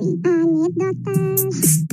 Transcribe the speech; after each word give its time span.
Anedotas. 0.00 1.84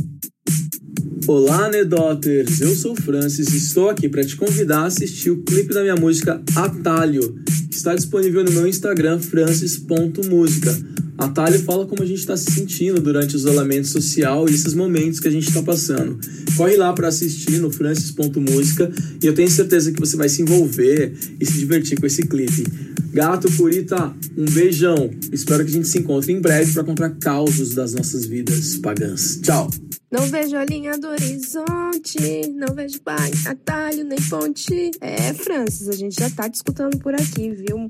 Olá, 1.27 1.65
Anedoters! 1.65 2.61
Eu 2.61 2.73
sou 2.73 2.93
o 2.93 2.95
Francis 2.95 3.49
e 3.49 3.57
estou 3.57 3.89
aqui 3.89 4.07
para 4.07 4.23
te 4.23 4.37
convidar 4.37 4.83
a 4.83 4.85
assistir 4.85 5.29
o 5.29 5.43
clipe 5.43 5.73
da 5.73 5.81
minha 5.81 5.97
música 5.97 6.41
Atalho, 6.55 7.35
que 7.69 7.75
está 7.75 7.93
disponível 7.93 8.45
no 8.45 8.51
meu 8.51 8.65
Instagram, 8.65 9.19
francis.música. 9.19 10.73
Atalho 11.17 11.59
fala 11.59 11.85
como 11.85 12.03
a 12.03 12.05
gente 12.05 12.19
está 12.19 12.37
se 12.37 12.51
sentindo 12.51 13.01
durante 13.01 13.35
o 13.35 13.37
isolamento 13.37 13.87
social 13.87 14.47
e 14.47 14.53
esses 14.53 14.73
momentos 14.73 15.19
que 15.19 15.27
a 15.27 15.31
gente 15.31 15.47
está 15.47 15.63
passando. 15.63 16.19
Corre 16.55 16.77
lá 16.77 16.93
para 16.93 17.07
assistir 17.07 17.59
no 17.59 17.71
francis.música 17.71 18.91
e 19.21 19.25
eu 19.25 19.33
tenho 19.33 19.49
certeza 19.49 19.91
que 19.91 19.99
você 19.99 20.15
vai 20.15 20.29
se 20.29 20.41
envolver 20.41 21.13
e 21.39 21.45
se 21.45 21.53
divertir 21.53 21.99
com 21.99 22.05
esse 22.05 22.21
clipe. 22.21 22.65
Gato 23.11 23.51
Purita, 23.53 24.13
um 24.37 24.45
beijão. 24.45 25.09
Espero 25.31 25.63
que 25.63 25.71
a 25.71 25.73
gente 25.73 25.87
se 25.87 25.97
encontre 25.97 26.31
em 26.31 26.39
breve 26.39 26.71
para 26.71 26.83
contar 26.83 27.09
causos 27.19 27.73
das 27.73 27.93
nossas 27.93 28.25
vidas 28.25 28.77
pagãs. 28.77 29.39
Tchau! 29.41 29.69
Não 30.09 30.25
vejo 30.27 30.55
a 30.55 30.63
linha 30.63 30.97
do 30.97 31.07
horizonte, 31.07 32.47
não 32.55 32.73
vejo 32.73 33.01
pai, 33.01 33.29
atalho 33.45 34.05
nem 34.05 34.21
ponte. 34.29 34.91
É, 35.01 35.33
Francis, 35.33 35.89
a 35.89 35.93
gente 35.93 36.15
já 36.17 36.29
tá 36.29 36.49
te 36.49 36.55
escutando 36.55 36.97
por 36.99 37.13
aqui, 37.13 37.51
viu? 37.51 37.87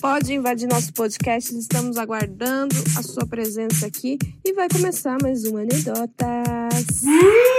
Pode 0.00 0.32
invadir 0.32 0.66
nosso 0.66 0.90
podcast, 0.94 1.54
estamos 1.54 1.98
aguardando 1.98 2.59
a 2.96 3.02
sua 3.02 3.26
presença 3.26 3.86
aqui 3.86 4.18
e 4.44 4.52
vai 4.52 4.68
começar 4.68 5.16
mais 5.22 5.44
um 5.44 5.56
Anedotas. 5.56 7.02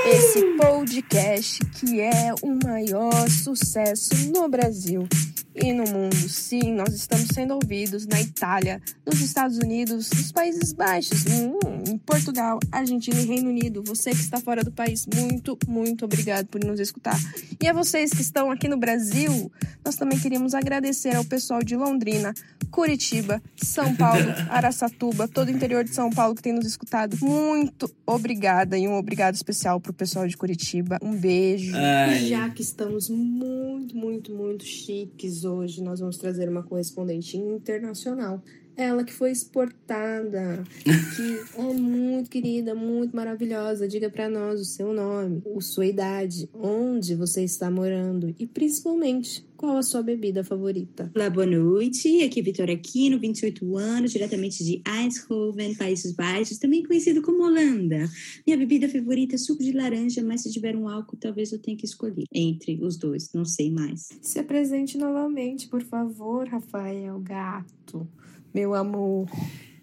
Esse 0.05 0.43
podcast 0.57 1.65
que 1.65 1.99
é 1.99 2.33
o 2.43 2.59
maior 2.63 3.27
sucesso 3.29 4.13
no 4.31 4.47
Brasil 4.47 5.07
e 5.55 5.73
no 5.73 5.83
mundo. 5.83 6.15
Sim, 6.15 6.73
nós 6.73 6.93
estamos 6.93 7.27
sendo 7.33 7.53
ouvidos 7.53 8.05
na 8.05 8.21
Itália, 8.21 8.81
nos 9.05 9.19
Estados 9.21 9.57
Unidos, 9.57 10.09
nos 10.09 10.31
Países 10.31 10.73
Baixos, 10.73 11.25
em 11.27 11.97
Portugal, 11.99 12.59
Argentina 12.71 13.19
e 13.19 13.25
Reino 13.25 13.49
Unido. 13.49 13.83
Você 13.85 14.11
que 14.11 14.17
está 14.17 14.39
fora 14.39 14.63
do 14.63 14.71
país, 14.71 15.05
muito, 15.05 15.57
muito 15.67 16.05
obrigado 16.05 16.47
por 16.47 16.63
nos 16.63 16.79
escutar. 16.79 17.19
E 17.61 17.67
a 17.67 17.73
vocês 17.73 18.11
que 18.11 18.21
estão 18.21 18.49
aqui 18.49 18.67
no 18.67 18.77
Brasil, 18.77 19.51
nós 19.83 19.95
também 19.95 20.19
queríamos 20.19 20.53
agradecer 20.53 21.15
ao 21.15 21.25
pessoal 21.25 21.61
de 21.61 21.75
Londrina, 21.75 22.33
Curitiba, 22.69 23.41
São 23.57 23.95
Paulo, 23.95 24.23
Araçatuba, 24.49 25.27
todo 25.27 25.49
o 25.49 25.51
interior 25.51 25.83
de 25.83 25.93
São 25.93 26.09
Paulo 26.09 26.35
que 26.35 26.41
tem 26.41 26.53
nos 26.53 26.65
escutado. 26.65 27.17
Muito 27.21 27.93
obrigada 28.05 28.77
e 28.77 28.87
um 28.87 28.95
obrigado 28.95 29.35
especial 29.35 29.79
pro 29.79 29.93
pessoal 29.93 30.27
de 30.27 30.37
Curitiba. 30.37 30.97
Um 31.01 31.15
beijo. 31.15 31.75
Ai. 31.75 32.23
E 32.23 32.29
já 32.29 32.49
que 32.49 32.61
estamos 32.61 33.09
muito, 33.09 33.95
muito, 33.95 34.33
muito 34.33 34.63
chiques 34.63 35.40
hoje, 35.45 35.83
nós 35.83 35.99
vamos 35.99 36.17
trazer 36.17 36.49
uma 36.49 36.63
correspondente 36.63 37.37
internacional. 37.37 38.41
Ela 38.75 39.03
que 39.03 39.13
foi 39.13 39.31
exportada, 39.31 40.63
que 40.83 41.59
é 41.59 41.73
muito 41.73 42.29
querida, 42.29 42.73
muito 42.73 43.15
maravilhosa. 43.15 43.87
Diga 43.87 44.09
pra 44.09 44.29
nós 44.29 44.61
o 44.61 44.65
seu 44.65 44.93
nome, 44.93 45.43
a 45.55 45.61
sua 45.61 45.85
idade, 45.85 46.49
onde 46.53 47.15
você 47.15 47.43
está 47.43 47.69
morando 47.69 48.33
e 48.39 48.47
principalmente 48.47 49.45
qual 49.61 49.77
a 49.77 49.83
sua 49.83 50.01
bebida 50.01 50.43
favorita. 50.43 51.11
Olá, 51.15 51.29
boa 51.29 51.45
noite. 51.45 52.23
Aqui 52.23 52.39
é 52.39 52.43
Vitória 52.43 52.73
Aquino, 52.73 53.19
28 53.19 53.77
anos, 53.77 54.11
diretamente 54.11 54.63
de 54.63 54.81
Eindhoven, 54.87 55.75
Países 55.75 56.13
Baixos, 56.13 56.57
também 56.57 56.81
conhecido 56.81 57.21
como 57.21 57.43
Holanda. 57.43 58.09
Minha 58.47 58.57
bebida 58.57 58.89
favorita 58.89 59.35
é 59.35 59.37
suco 59.37 59.61
de 59.61 59.71
laranja, 59.71 60.23
mas 60.23 60.41
se 60.41 60.51
tiver 60.51 60.75
um 60.75 60.89
álcool, 60.89 61.15
talvez 61.15 61.51
eu 61.51 61.59
tenha 61.59 61.77
que 61.77 61.85
escolher 61.85 62.23
entre 62.33 62.79
os 62.81 62.97
dois, 62.97 63.31
não 63.33 63.45
sei 63.45 63.69
mais. 63.69 64.09
Se 64.19 64.39
apresente 64.39 64.97
novamente, 64.97 65.67
por 65.67 65.83
favor, 65.83 66.47
Rafael 66.47 67.19
Gato, 67.19 68.07
meu 68.53 68.73
amor. 68.73 69.27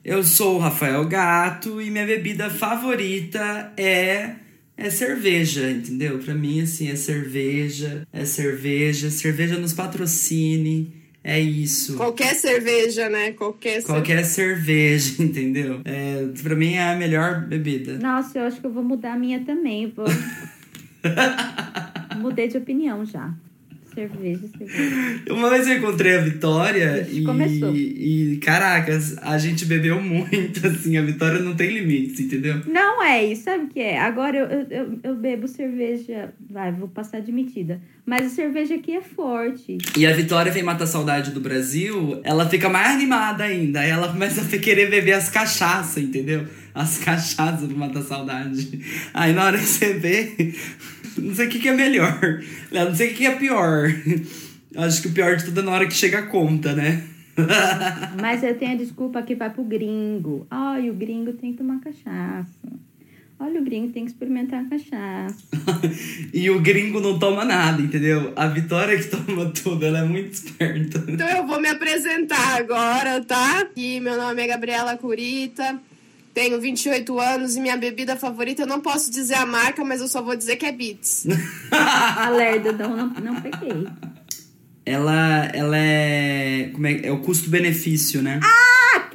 Eu 0.05 0.23
sou 0.23 0.57
o 0.57 0.59
Rafael 0.59 1.05
Gato 1.07 1.81
e 1.81 1.91
minha 1.91 2.07
bebida 2.07 2.49
favorita 2.49 3.73
é 3.77 4.37
é 4.77 4.91
cerveja, 4.91 5.69
entendeu? 5.69 6.21
Pra 6.21 6.35
mim, 6.35 6.63
assim, 6.63 6.89
é 6.89 6.95
cerveja, 6.95 8.07
é 8.13 8.25
cerveja, 8.25 9.11
cerveja 9.11 9.59
nos 9.59 9.73
patrocine, 9.73 10.95
é 11.23 11.41
isso. 11.41 11.97
Qualquer 11.97 12.35
cerveja, 12.37 13.09
né? 13.09 13.33
Qualquer, 13.33 13.83
Qualquer 13.83 14.25
cerveja, 14.25 15.17
entendeu? 15.21 15.81
É, 15.85 16.29
pra 16.43 16.55
mim 16.55 16.75
é 16.75 16.93
a 16.93 16.97
melhor 16.97 17.45
bebida. 17.47 17.99
Nossa, 17.99 18.39
eu 18.39 18.45
acho 18.45 18.61
que 18.61 18.67
eu 18.67 18.73
vou 18.73 18.85
mudar 18.85 19.15
a 19.15 19.19
minha 19.19 19.45
também. 19.45 19.91
Vou... 19.91 20.07
Mudei 22.17 22.47
de 22.47 22.57
opinião 22.57 23.05
já. 23.05 23.35
Cerveja, 23.99 24.47
cerveja. 24.57 25.23
Uma 25.35 25.51
vez 25.51 25.67
eu 25.67 25.77
encontrei 25.77 26.17
a 26.17 26.21
Vitória 26.21 27.09
e, 27.11 27.25
começou. 27.25 27.75
e, 27.75 28.39
caracas, 28.41 29.19
a 29.19 29.37
gente 29.39 29.65
bebeu 29.65 30.01
muito, 30.01 30.65
assim, 30.69 30.97
a 30.97 31.03
Vitória 31.03 31.41
não 31.41 31.57
tem 31.57 31.73
limites, 31.73 32.21
entendeu? 32.21 32.63
Não 32.65 33.03
é 33.03 33.25
isso, 33.25 33.43
sabe 33.43 33.65
o 33.65 33.67
que 33.67 33.81
é? 33.81 33.99
Agora 33.99 34.37
eu, 34.37 34.47
eu, 34.47 34.67
eu, 34.71 34.99
eu 35.03 35.17
bebo 35.17 35.49
cerveja. 35.49 36.33
Vai, 36.49 36.71
vou 36.71 36.87
passar 36.87 37.17
admitida. 37.17 37.81
Mas 38.07 38.27
a 38.27 38.29
cerveja 38.29 38.77
aqui 38.77 38.95
é 38.95 39.03
forte. 39.03 39.79
E 39.97 40.07
a 40.07 40.13
Vitória 40.13 40.53
vem 40.53 40.63
matar 40.63 40.87
saudade 40.87 41.33
do 41.33 41.41
Brasil, 41.41 42.21
ela 42.23 42.49
fica 42.49 42.69
mais 42.69 42.95
animada 42.95 43.43
ainda. 43.43 43.85
Ela 43.85 44.13
começa 44.13 44.43
a 44.43 44.59
querer 44.61 44.89
beber 44.89 45.15
as 45.15 45.29
cachaças, 45.29 46.05
entendeu? 46.05 46.47
As 46.73 46.99
cachaças 46.99 47.67
pra 47.67 47.77
matar 47.77 48.03
saudade. 48.03 48.81
Aí 49.13 49.33
na 49.33 49.47
hora 49.47 49.59
que 49.59 49.65
você 49.65 49.95
vê, 49.95 50.55
não 51.21 51.35
sei 51.35 51.47
o 51.47 51.51
que, 51.51 51.59
que 51.59 51.69
é 51.69 51.75
melhor. 51.75 52.19
Não 52.71 52.95
sei 52.95 53.09
o 53.09 53.11
que, 53.11 53.19
que 53.19 53.27
é 53.27 53.37
pior. 53.37 53.89
Acho 54.77 55.03
que 55.03 55.09
o 55.09 55.13
pior 55.13 55.37
de 55.37 55.45
tudo 55.45 55.61
é 55.61 55.63
na 55.63 55.73
hora 55.73 55.87
que 55.87 55.95
chega 55.95 56.19
a 56.19 56.27
conta, 56.27 56.75
né? 56.75 57.03
Mas 58.21 58.43
eu 58.43 58.55
tenho 58.57 58.73
a 58.73 58.77
desculpa 58.77 59.23
que 59.23 59.35
vai 59.35 59.51
pro 59.51 59.65
gringo. 59.65 60.47
Ai, 60.51 60.91
o 60.91 60.95
gringo 60.95 61.33
tem 61.33 61.53
que 61.53 61.59
tomar 61.59 61.81
cachaça. 61.81 62.49
Olha, 63.41 63.61
o 63.61 63.65
gringo 63.65 63.93
tem 63.93 64.05
que 64.05 64.11
experimentar 64.11 64.65
a 64.65 64.69
cachaça. 64.69 65.37
e 66.35 66.51
o 66.51 66.61
gringo 66.61 67.01
não 67.01 67.19
toma 67.21 67.45
nada, 67.45 67.81
entendeu? 67.81 68.33
A 68.35 68.49
Vitória 68.49 68.99
que 68.99 69.07
toma 69.07 69.51
tudo, 69.51 69.87
ela 69.87 70.01
é 70.01 70.05
muito 70.05 70.33
esperta. 70.33 71.05
Então 71.07 71.29
eu 71.29 71.47
vou 71.47 71.61
me 71.61 71.69
apresentar 71.69 72.59
agora, 72.59 73.25
tá? 73.25 73.69
E 73.77 74.01
meu 74.01 74.17
nome 74.17 74.43
é 74.43 74.47
Gabriela 74.49 74.97
Curita. 74.97 75.81
Tenho 76.39 76.61
28 76.61 77.19
anos 77.19 77.57
e 77.57 77.61
minha 77.61 77.77
bebida 77.77 78.15
favorita, 78.15 78.63
eu 78.63 78.67
não 78.69 78.79
posso 78.81 79.11
dizer 79.11 79.35
a 79.35 79.45
marca, 79.45 79.85
mas 79.85 80.01
eu 80.01 80.07
só 80.07 80.23
vou 80.23 80.37
dizer 80.37 80.55
que 80.55 80.65
é 80.65 80.71
Beats. 80.71 81.27
A 81.75 82.29
lerda 82.29 82.71
não, 82.71 82.97
não, 82.97 83.09
não 83.09 83.43
peguei. 83.43 83.89
Ela, 84.87 85.47
ela 85.53 85.77
é. 85.77 86.71
Como 86.73 86.87
é, 86.87 87.07
é 87.07 87.11
o 87.11 87.19
custo-benefício, 87.23 88.23
né? 88.23 88.39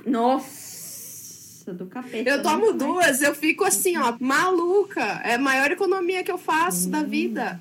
Nossa, 0.06 1.74
do 1.74 1.86
capeta. 1.86 2.30
Eu 2.30 2.44
tomo 2.44 2.74
né? 2.74 2.78
duas, 2.78 3.22
eu 3.22 3.34
fico 3.34 3.64
assim, 3.64 3.96
ó, 3.96 4.16
maluca. 4.20 5.22
É 5.24 5.36
a 5.36 5.40
maior 5.40 5.72
economia 5.72 6.26
que 6.26 6.32
eu 6.32 6.38
faço 6.38 6.90
da 6.90 7.04
vida. 7.04 7.58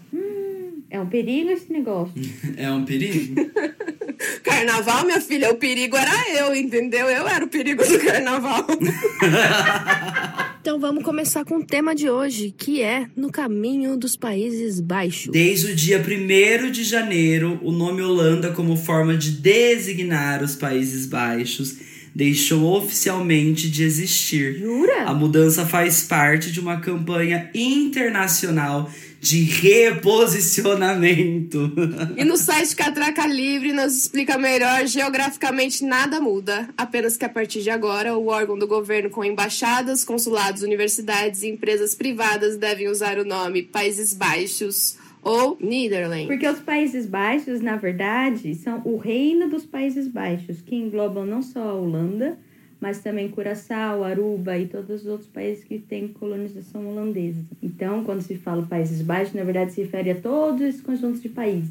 É 0.92 1.00
um 1.00 1.06
perigo 1.06 1.48
esse 1.48 1.72
negócio. 1.72 2.12
É 2.54 2.70
um 2.70 2.84
perigo. 2.84 3.34
Carnaval, 4.44 5.06
minha 5.06 5.22
filha, 5.22 5.50
o 5.50 5.56
perigo 5.56 5.96
era 5.96 6.38
eu, 6.38 6.54
entendeu? 6.54 7.06
Eu 7.08 7.26
era 7.26 7.42
o 7.42 7.48
perigo 7.48 7.82
do 7.82 7.98
carnaval. 7.98 8.66
então 10.60 10.78
vamos 10.78 11.02
começar 11.02 11.46
com 11.46 11.56
o 11.56 11.64
tema 11.64 11.94
de 11.94 12.10
hoje, 12.10 12.54
que 12.56 12.82
é 12.82 13.06
No 13.16 13.32
Caminho 13.32 13.96
dos 13.96 14.16
Países 14.16 14.80
Baixos. 14.80 15.32
Desde 15.32 15.72
o 15.72 15.74
dia 15.74 15.98
1 15.98 16.70
de 16.70 16.84
janeiro, 16.84 17.58
o 17.62 17.72
nome 17.72 18.02
Holanda, 18.02 18.52
como 18.52 18.76
forma 18.76 19.16
de 19.16 19.30
designar 19.30 20.42
os 20.42 20.54
Países 20.54 21.06
Baixos, 21.06 21.74
deixou 22.14 22.64
oficialmente 22.64 23.70
de 23.70 23.82
existir. 23.82 24.58
Jura? 24.58 25.04
A 25.04 25.14
mudança 25.14 25.64
faz 25.64 26.02
parte 26.02 26.52
de 26.52 26.60
uma 26.60 26.80
campanha 26.80 27.50
internacional 27.54 28.90
de 29.22 29.44
reposicionamento. 29.44 31.72
E 32.16 32.24
no 32.24 32.36
site 32.36 32.74
Catraca 32.74 33.24
Livre 33.26 33.72
nos 33.72 33.96
explica 33.96 34.36
melhor, 34.36 34.84
geograficamente 34.86 35.84
nada 35.84 36.20
muda, 36.20 36.68
apenas 36.76 37.16
que 37.16 37.24
a 37.24 37.28
partir 37.28 37.62
de 37.62 37.70
agora 37.70 38.16
o 38.16 38.26
órgão 38.26 38.58
do 38.58 38.66
governo 38.66 39.08
com 39.10 39.24
embaixadas, 39.24 40.02
consulados, 40.04 40.62
universidades 40.62 41.44
e 41.44 41.48
empresas 41.48 41.94
privadas 41.94 42.56
devem 42.56 42.88
usar 42.88 43.18
o 43.18 43.24
nome 43.24 43.62
Países 43.62 44.12
Baixos 44.12 44.98
ou 45.22 45.56
Netherlands. 45.60 46.26
Porque 46.26 46.48
os 46.48 46.58
Países 46.58 47.06
Baixos, 47.06 47.60
na 47.60 47.76
verdade, 47.76 48.56
são 48.56 48.82
o 48.84 48.96
reino 48.96 49.48
dos 49.48 49.64
Países 49.64 50.08
Baixos, 50.08 50.60
que 50.60 50.74
englobam 50.74 51.24
não 51.24 51.42
só 51.42 51.60
a 51.60 51.74
Holanda, 51.74 52.36
mas 52.82 52.98
também 52.98 53.28
Curaçao, 53.28 54.02
Aruba 54.02 54.58
e 54.58 54.66
todos 54.66 55.02
os 55.02 55.06
outros 55.06 55.28
países 55.28 55.62
que 55.62 55.78
têm 55.78 56.08
colonização 56.08 56.84
holandesa. 56.84 57.38
Então, 57.62 58.02
quando 58.02 58.22
se 58.22 58.34
fala 58.34 58.66
Países 58.66 59.00
Baixos, 59.02 59.34
na 59.34 59.44
verdade 59.44 59.72
se 59.72 59.82
refere 59.82 60.10
a 60.10 60.16
todos 60.16 60.60
esses 60.62 60.80
conjuntos 60.80 61.22
de 61.22 61.28
países, 61.28 61.70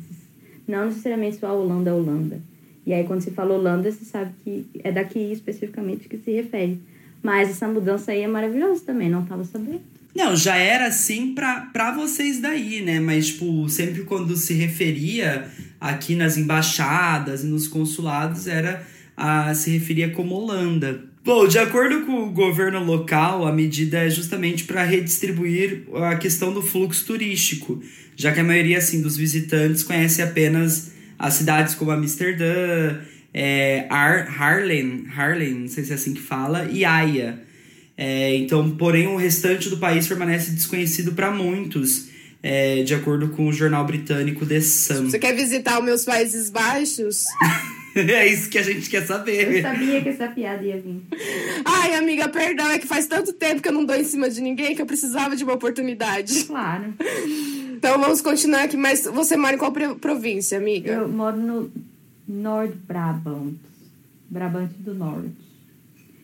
não 0.65 0.85
necessariamente 0.85 1.35
só 1.35 1.47
a 1.47 1.53
Holanda, 1.53 1.91
a 1.91 1.95
Holanda. 1.95 2.39
E 2.85 2.93
aí, 2.93 3.03
quando 3.03 3.19
se 3.19 3.31
fala 3.31 3.55
Holanda, 3.55 3.91
você 3.91 4.05
sabe 4.05 4.31
que 4.41 4.65
é 4.85 4.89
daqui 4.89 5.19
especificamente 5.33 6.07
que 6.07 6.17
se 6.17 6.31
refere. 6.31 6.79
Mas 7.21 7.49
essa 7.49 7.67
mudança 7.67 8.13
aí 8.13 8.21
é 8.21 8.27
maravilhosa 8.27 8.81
também, 8.85 9.09
não 9.09 9.23
estava 9.23 9.43
sabendo. 9.43 9.81
Não, 10.15 10.33
já 10.33 10.55
era 10.55 10.87
assim 10.87 11.35
pra 11.35 11.93
vocês 11.93 12.39
daí, 12.39 12.81
né? 12.81 13.01
Mas, 13.01 13.27
tipo, 13.27 13.67
sempre 13.67 14.05
quando 14.05 14.37
se 14.37 14.53
referia 14.53 15.45
aqui 15.79 16.15
nas 16.15 16.37
embaixadas 16.37 17.43
e 17.43 17.47
nos 17.47 17.67
consulados, 17.67 18.47
era 18.47 18.81
a 19.15 19.53
se 19.53 19.69
referia 19.71 20.09
como 20.09 20.35
Holanda. 20.35 21.03
Bom, 21.23 21.47
de 21.47 21.59
acordo 21.59 22.01
com 22.05 22.23
o 22.23 22.31
governo 22.31 22.83
local, 22.83 23.45
a 23.45 23.53
medida 23.53 23.99
é 23.99 24.09
justamente 24.09 24.63
para 24.63 24.83
redistribuir 24.83 25.83
a 25.93 26.15
questão 26.15 26.51
do 26.51 26.63
fluxo 26.63 27.05
turístico, 27.05 27.81
já 28.15 28.31
que 28.31 28.39
a 28.39 28.43
maioria 28.43 28.79
assim, 28.79 29.01
dos 29.01 29.15
visitantes 29.15 29.83
conhece 29.83 30.21
apenas 30.21 30.93
as 31.19 31.35
cidades 31.35 31.75
como 31.75 31.91
Amsterdã, 31.91 32.97
é, 33.31 33.85
Ar 33.87 34.27
Harlem, 34.35 35.05
Harlem, 35.15 35.53
não 35.53 35.67
sei 35.67 35.83
se 35.83 35.91
é 35.91 35.95
assim 35.95 36.15
que 36.15 36.21
fala, 36.21 36.67
e 36.71 36.83
Haia. 36.83 37.39
É, 37.95 38.35
então, 38.35 38.71
porém, 38.71 39.05
o 39.05 39.15
restante 39.15 39.69
do 39.69 39.77
país 39.77 40.07
permanece 40.07 40.49
desconhecido 40.51 41.11
para 41.11 41.29
muitos, 41.29 42.09
é, 42.41 42.81
de 42.81 42.95
acordo 42.95 43.29
com 43.29 43.47
o 43.47 43.53
jornal 43.53 43.85
britânico 43.85 44.43
The 44.43 44.59
Sun. 44.59 45.11
Você 45.11 45.19
quer 45.19 45.35
visitar 45.35 45.77
os 45.77 45.85
meus 45.85 46.03
Países 46.03 46.49
Baixos? 46.49 47.25
é 48.13 48.27
isso 48.27 48.49
que 48.49 48.57
a 48.57 48.63
gente 48.63 48.89
quer 48.89 49.05
saber. 49.05 49.57
Eu 49.57 49.61
sabia 49.61 50.01
que 50.01 50.09
essa 50.09 50.27
piada 50.27 50.63
ia 50.63 50.79
vir. 50.79 51.01
Ai, 51.65 51.95
amiga, 51.95 52.29
perdão, 52.29 52.69
é 52.69 52.79
que 52.79 52.87
faz 52.87 53.07
tanto 53.07 53.33
tempo 53.33 53.61
que 53.61 53.67
eu 53.67 53.73
não 53.73 53.85
dou 53.85 53.95
em 53.95 54.03
cima 54.03 54.29
de 54.29 54.41
ninguém 54.41 54.75
que 54.75 54.81
eu 54.81 54.85
precisava 54.85 55.35
de 55.35 55.43
uma 55.43 55.53
oportunidade. 55.53 56.45
Claro. 56.45 56.93
Então 57.77 57.99
vamos 57.99 58.21
continuar 58.21 58.63
aqui, 58.63 58.77
mas 58.77 59.05
você 59.05 59.35
mora 59.35 59.55
em 59.55 59.57
qual 59.57 59.71
pro- 59.71 59.95
província, 59.95 60.57
amiga? 60.57 60.91
Eu 60.91 61.09
moro 61.09 61.37
no 61.37 61.71
Nord-Brabant. 62.27 63.55
Brabante 64.29 64.75
do 64.75 64.93
Norte. 64.93 65.31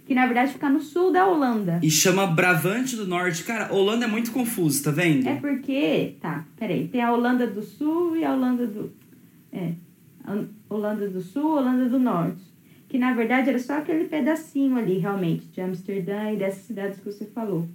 Que 0.06 0.16
na 0.16 0.26
verdade 0.26 0.54
fica 0.54 0.70
no 0.70 0.80
sul 0.82 1.12
da 1.12 1.28
Holanda. 1.28 1.80
E 1.84 1.92
chama 1.92 2.26
Bravante 2.28 2.96
do 2.96 3.06
Norte. 3.06 3.44
Cara, 3.44 3.74
Holanda 3.74 4.06
é 4.06 4.08
muito 4.08 4.32
confuso, 4.32 4.82
tá 4.84 4.92
vendo? 4.92 5.28
É 5.28 5.36
porque. 5.36 6.14
Tá, 6.22 6.46
peraí. 6.58 6.88
Tem 6.88 7.02
a 7.02 7.12
Holanda 7.12 7.46
do 7.46 7.62
Sul 7.62 8.16
e 8.16 8.24
a 8.24 8.32
Holanda 8.34 8.66
do. 8.66 8.90
É. 9.52 9.72
Holanda 10.70 11.08
do 11.10 11.22
Sul 11.22 11.58
Holanda 11.58 11.88
do 11.90 12.00
Norte. 12.00 12.42
Que 12.88 12.98
na 12.98 13.14
verdade 13.14 13.50
era 13.50 13.60
só 13.60 13.80
aquele 13.80 14.06
pedacinho 14.06 14.78
ali, 14.78 14.98
realmente, 14.98 15.46
de 15.48 15.60
Amsterdã 15.62 16.32
e 16.32 16.38
dessas 16.38 16.64
cidades 16.64 17.00
que 17.00 17.06
você 17.06 17.26
falou. 17.26 17.68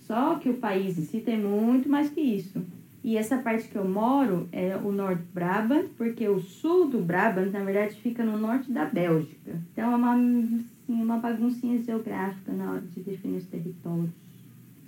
Só 0.00 0.36
que 0.36 0.48
o 0.48 0.54
país 0.54 0.98
em 0.98 1.02
si 1.02 1.20
tem 1.20 1.38
muito 1.38 1.88
mais 1.88 2.10
que 2.10 2.20
isso. 2.20 2.62
E 3.02 3.18
essa 3.18 3.36
parte 3.36 3.68
que 3.68 3.76
eu 3.76 3.86
moro 3.86 4.48
é 4.50 4.74
o 4.76 4.90
Norte 4.90 5.22
Brabant, 5.34 5.88
porque 5.96 6.26
o 6.26 6.40
sul 6.40 6.88
do 6.88 7.00
Brabant, 7.00 7.52
na 7.52 7.62
verdade, 7.62 8.00
fica 8.00 8.24
no 8.24 8.38
norte 8.38 8.72
da 8.72 8.86
Bélgica. 8.86 9.60
Então 9.72 9.92
é 9.92 9.96
uma, 9.96 10.14
assim, 10.14 10.64
uma 10.88 11.18
baguncinha 11.18 11.82
geográfica 11.82 12.50
na 12.52 12.72
hora 12.72 12.80
de 12.80 13.00
definir 13.00 13.36
os 13.36 13.46
territórios. 13.46 14.23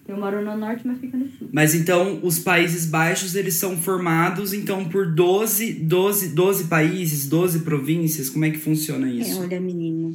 Eu 0.08 0.16
moro 0.16 0.40
no 0.44 0.56
norte, 0.56 0.86
mas 0.86 0.98
fica 1.00 1.16
no 1.16 1.28
sul. 1.32 1.48
Mas 1.52 1.74
então 1.74 2.20
os 2.22 2.38
Países 2.38 2.86
Baixos 2.86 3.34
eles 3.34 3.54
são 3.54 3.76
formados 3.76 4.52
então 4.52 4.84
por 4.84 5.12
12, 5.12 5.72
12, 5.74 6.28
12 6.28 6.64
países, 6.64 7.26
12 7.28 7.60
províncias. 7.60 8.30
Como 8.30 8.44
é 8.44 8.50
que 8.50 8.58
funciona 8.58 9.08
É, 9.08 9.12
isso? 9.14 9.40
olha, 9.40 9.60
menino, 9.60 10.12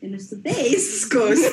eu 0.00 0.08
não 0.10 0.16
estudei 0.16 0.74
essas 0.74 1.04
coisas. 1.04 1.52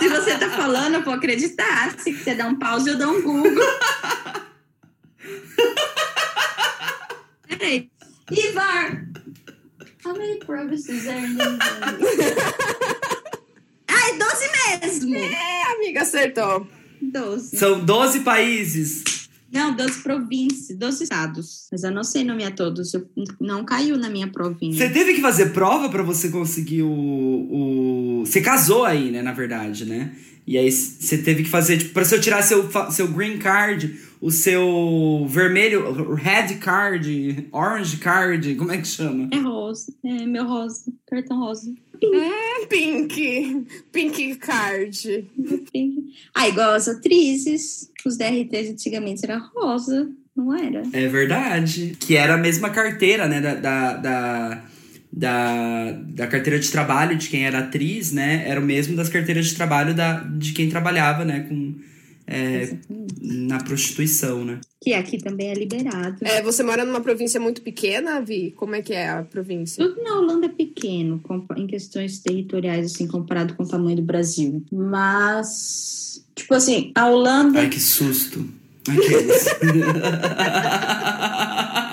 Se 0.00 0.08
você 0.08 0.36
tá 0.38 0.50
falando, 0.50 0.94
eu 0.94 1.02
vou 1.04 1.14
acreditar. 1.14 1.94
Se 1.98 2.12
você 2.12 2.34
dá 2.34 2.46
um 2.48 2.56
pause, 2.58 2.90
eu 2.90 2.98
dou 2.98 3.12
um 3.16 3.22
Google. 3.22 3.64
Peraí. 7.48 7.90
Ivar! 8.30 9.06
How 10.04 10.12
many 10.16 10.38
provinces 10.38 11.06
are 11.06 11.18
in 11.24 11.36
the 11.36 11.44
Ai, 14.20 14.78
12 14.80 15.06
mesmo! 15.06 15.16
É, 15.16 15.74
amiga, 15.74 16.02
acertou. 16.02 16.66
12. 17.00 17.56
São 17.56 17.84
12 17.84 18.20
países. 18.20 19.04
Não, 19.50 19.74
12 19.74 20.02
províncias, 20.02 20.76
12 20.76 21.04
estados. 21.04 21.68
Mas 21.72 21.82
eu 21.82 21.90
não 21.90 22.04
sei 22.04 22.22
nomear 22.22 22.54
todos. 22.54 22.92
Eu, 22.92 23.08
não 23.40 23.64
caiu 23.64 23.96
na 23.96 24.10
minha 24.10 24.28
provinha. 24.28 24.76
Você 24.76 24.90
teve 24.90 25.14
que 25.14 25.20
fazer 25.22 25.52
prova 25.52 25.88
pra 25.88 26.02
você 26.02 26.28
conseguir 26.28 26.82
o, 26.82 26.90
o. 26.90 28.22
Você 28.26 28.42
casou 28.42 28.84
aí, 28.84 29.10
né? 29.10 29.22
Na 29.22 29.32
verdade, 29.32 29.86
né? 29.86 30.14
E 30.46 30.56
aí 30.56 30.70
você 30.70 31.18
teve 31.18 31.42
que 31.42 31.48
fazer, 31.48 31.76
tipo, 31.76 31.92
pra 31.92 32.04
você 32.04 32.18
tirar 32.18 32.42
seu, 32.42 32.68
seu 32.90 33.08
green 33.08 33.38
card, 33.38 33.98
o 34.20 34.30
seu 34.30 35.26
vermelho, 35.28 36.14
red 36.14 36.54
card, 36.54 37.48
orange 37.52 37.98
card, 37.98 38.54
como 38.54 38.72
é 38.72 38.78
que 38.78 38.88
chama? 38.88 39.28
É 39.30 39.36
rosa. 39.36 39.92
É 40.04 40.26
meu 40.26 40.46
rosa. 40.46 40.90
Cartão 41.06 41.38
rosa. 41.38 41.70
É, 42.02 42.66
Pink. 42.66 43.66
Pink 43.92 44.36
Card. 44.36 45.26
Ah, 46.34 46.48
igual 46.48 46.74
as 46.74 46.88
atrizes. 46.88 47.90
Os 48.04 48.16
DRTs 48.16 48.70
antigamente 48.70 49.24
era 49.24 49.38
rosa, 49.38 50.10
não 50.36 50.54
era? 50.54 50.82
É 50.92 51.06
verdade. 51.08 51.96
Que 51.98 52.16
era 52.16 52.34
a 52.34 52.38
mesma 52.38 52.70
carteira, 52.70 53.26
né? 53.26 53.40
Da, 53.40 53.54
da, 53.54 53.92
da, 53.96 54.64
da, 55.12 55.92
da 55.92 56.26
carteira 56.26 56.58
de 56.58 56.70
trabalho 56.70 57.16
de 57.16 57.28
quem 57.28 57.44
era 57.44 57.60
atriz, 57.60 58.12
né? 58.12 58.44
Era 58.46 58.60
o 58.60 58.64
mesmo 58.64 58.96
das 58.96 59.08
carteiras 59.08 59.46
de 59.46 59.54
trabalho 59.54 59.94
da, 59.94 60.20
de 60.20 60.52
quem 60.52 60.68
trabalhava, 60.68 61.24
né? 61.24 61.40
Com, 61.48 61.74
é, 62.28 62.76
na 63.20 63.58
prostituição, 63.58 64.44
né? 64.44 64.60
Que 64.80 64.92
aqui 64.92 65.18
também 65.18 65.48
é 65.48 65.54
liberado. 65.54 66.18
É, 66.20 66.42
você 66.42 66.62
mora 66.62 66.84
numa 66.84 67.00
província 67.00 67.40
muito 67.40 67.62
pequena, 67.62 68.20
Vi? 68.20 68.52
Como 68.52 68.74
é 68.74 68.82
que 68.82 68.92
é 68.92 69.08
a 69.08 69.22
província? 69.22 69.82
Tudo 69.84 70.02
na 70.02 70.18
Holanda 70.18 70.46
é 70.46 70.50
pequeno, 70.50 71.20
em 71.56 71.66
questões 71.66 72.18
territoriais, 72.18 72.92
assim, 72.92 73.08
comparado 73.08 73.54
com 73.54 73.62
o 73.62 73.68
tamanho 73.68 73.96
do 73.96 74.02
Brasil. 74.02 74.62
Mas, 74.70 76.22
tipo 76.34 76.52
assim, 76.54 76.92
a 76.94 77.08
Holanda. 77.08 77.60
Ai, 77.60 77.70
que 77.70 77.80
susto. 77.80 78.46
Aqueles. 78.86 79.46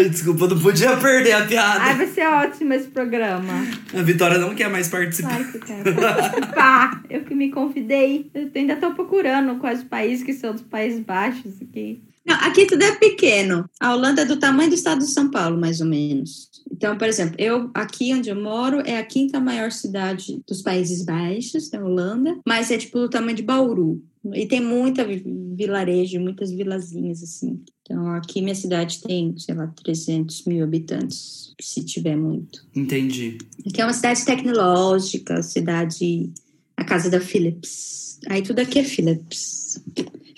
Ai, 0.00 0.08
desculpa, 0.08 0.44
eu 0.44 0.48
não 0.48 0.60
podia 0.60 0.96
perder 0.96 1.32
a 1.32 1.46
piada. 1.46 1.80
Ai, 1.82 1.96
vai 1.96 2.06
ser 2.06 2.26
ótimo 2.26 2.72
esse 2.72 2.88
programa. 2.88 3.52
A 3.94 4.02
Vitória 4.02 4.38
não 4.38 4.54
quer 4.54 4.70
mais 4.70 4.88
participar. 4.88 5.36
Claro 5.36 5.52
que 5.52 5.56
eu 5.58 5.60
quero 5.60 5.94
participar. 5.94 7.02
Eu 7.10 7.24
que 7.24 7.34
me 7.34 7.50
convidei. 7.50 8.30
Eu 8.32 8.50
ainda 8.54 8.76
tô 8.76 8.92
procurando 8.92 9.58
quais 9.58 9.84
países 9.84 10.24
que 10.24 10.32
são 10.32 10.52
dos 10.52 10.62
Países 10.62 11.00
Baixos 11.00 11.60
aqui. 11.60 12.02
Não, 12.26 12.36
aqui 12.36 12.66
tudo 12.66 12.82
é 12.82 12.94
pequeno. 12.96 13.68
A 13.80 13.94
Holanda 13.94 14.22
é 14.22 14.24
do 14.24 14.38
tamanho 14.38 14.68
do 14.70 14.74
estado 14.74 14.98
de 15.00 15.10
São 15.10 15.30
Paulo, 15.30 15.58
mais 15.58 15.80
ou 15.80 15.86
menos. 15.86 16.50
Então, 16.70 16.96
por 16.96 17.08
exemplo, 17.08 17.34
eu 17.38 17.70
aqui 17.74 18.12
onde 18.14 18.28
eu 18.30 18.36
moro 18.40 18.80
é 18.86 18.98
a 18.98 19.04
quinta 19.04 19.40
maior 19.40 19.72
cidade 19.72 20.40
dos 20.46 20.62
Países 20.62 21.04
Baixos, 21.04 21.68
da 21.70 21.82
Holanda, 21.84 22.38
mas 22.46 22.70
é 22.70 22.78
tipo 22.78 22.98
do 22.98 23.08
tamanho 23.10 23.36
de 23.36 23.42
Bauru. 23.42 24.02
E 24.34 24.46
tem 24.46 24.60
muita 24.60 25.02
vi- 25.04 25.24
vilarejo, 25.56 26.20
muitas 26.20 26.50
vilazinhas 26.50 27.22
assim. 27.22 27.58
Então, 27.82 28.06
aqui 28.12 28.42
minha 28.42 28.54
cidade 28.54 29.00
tem, 29.00 29.34
sei 29.38 29.54
lá, 29.54 29.66
300 29.82 30.44
mil 30.44 30.62
habitantes, 30.62 31.54
se 31.60 31.82
tiver 31.84 32.16
muito. 32.16 32.64
Entendi. 32.76 33.38
Aqui 33.66 33.80
é 33.80 33.84
uma 33.84 33.94
cidade 33.94 34.24
tecnológica, 34.24 35.42
cidade. 35.42 36.30
A 36.76 36.84
casa 36.84 37.10
da 37.10 37.20
Philips. 37.20 38.18
Aí 38.28 38.42
tudo 38.42 38.60
aqui 38.60 38.78
é 38.78 38.84
Philips. 38.84 39.82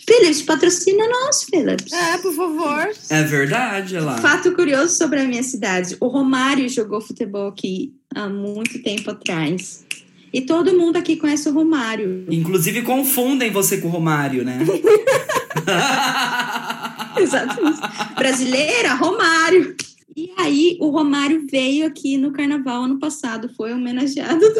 Philips, 0.07 0.43
patrocina 0.43 1.05
nós, 1.09 1.45
Philips. 1.45 1.93
É, 1.93 2.19
por 2.19 2.35
favor. 2.35 2.91
É 3.09 3.23
verdade, 3.23 3.99
lá. 3.99 4.19
Fato 4.19 4.53
curioso 4.53 4.97
sobre 4.97 5.21
a 5.21 5.25
minha 5.25 5.43
cidade: 5.43 5.97
o 6.01 6.09
Romário 6.09 6.69
jogou 6.69 7.01
futebol 7.01 7.49
aqui 7.49 7.95
há 8.15 8.29
muito 8.29 8.83
tempo 8.83 9.11
atrás. 9.11 9.85
E 10.33 10.41
todo 10.41 10.77
mundo 10.77 10.97
aqui 10.97 11.17
conhece 11.17 11.49
o 11.49 11.53
Romário. 11.53 12.27
Inclusive 12.31 12.83
confundem 12.83 13.51
você 13.51 13.79
com 13.79 13.89
o 13.89 13.91
Romário, 13.91 14.45
né? 14.45 14.61
Exatamente. 17.19 17.81
Brasileira, 18.17 18.95
Romário. 18.95 19.77
E 20.15 20.31
aí, 20.37 20.77
o 20.81 20.91
Romário 20.91 21.47
veio 21.51 21.87
aqui 21.87 22.19
no 22.19 22.33
carnaval 22.33 22.83
ano 22.85 22.99
passado, 22.99 23.49
foi 23.57 23.73
homenageado. 23.73 24.45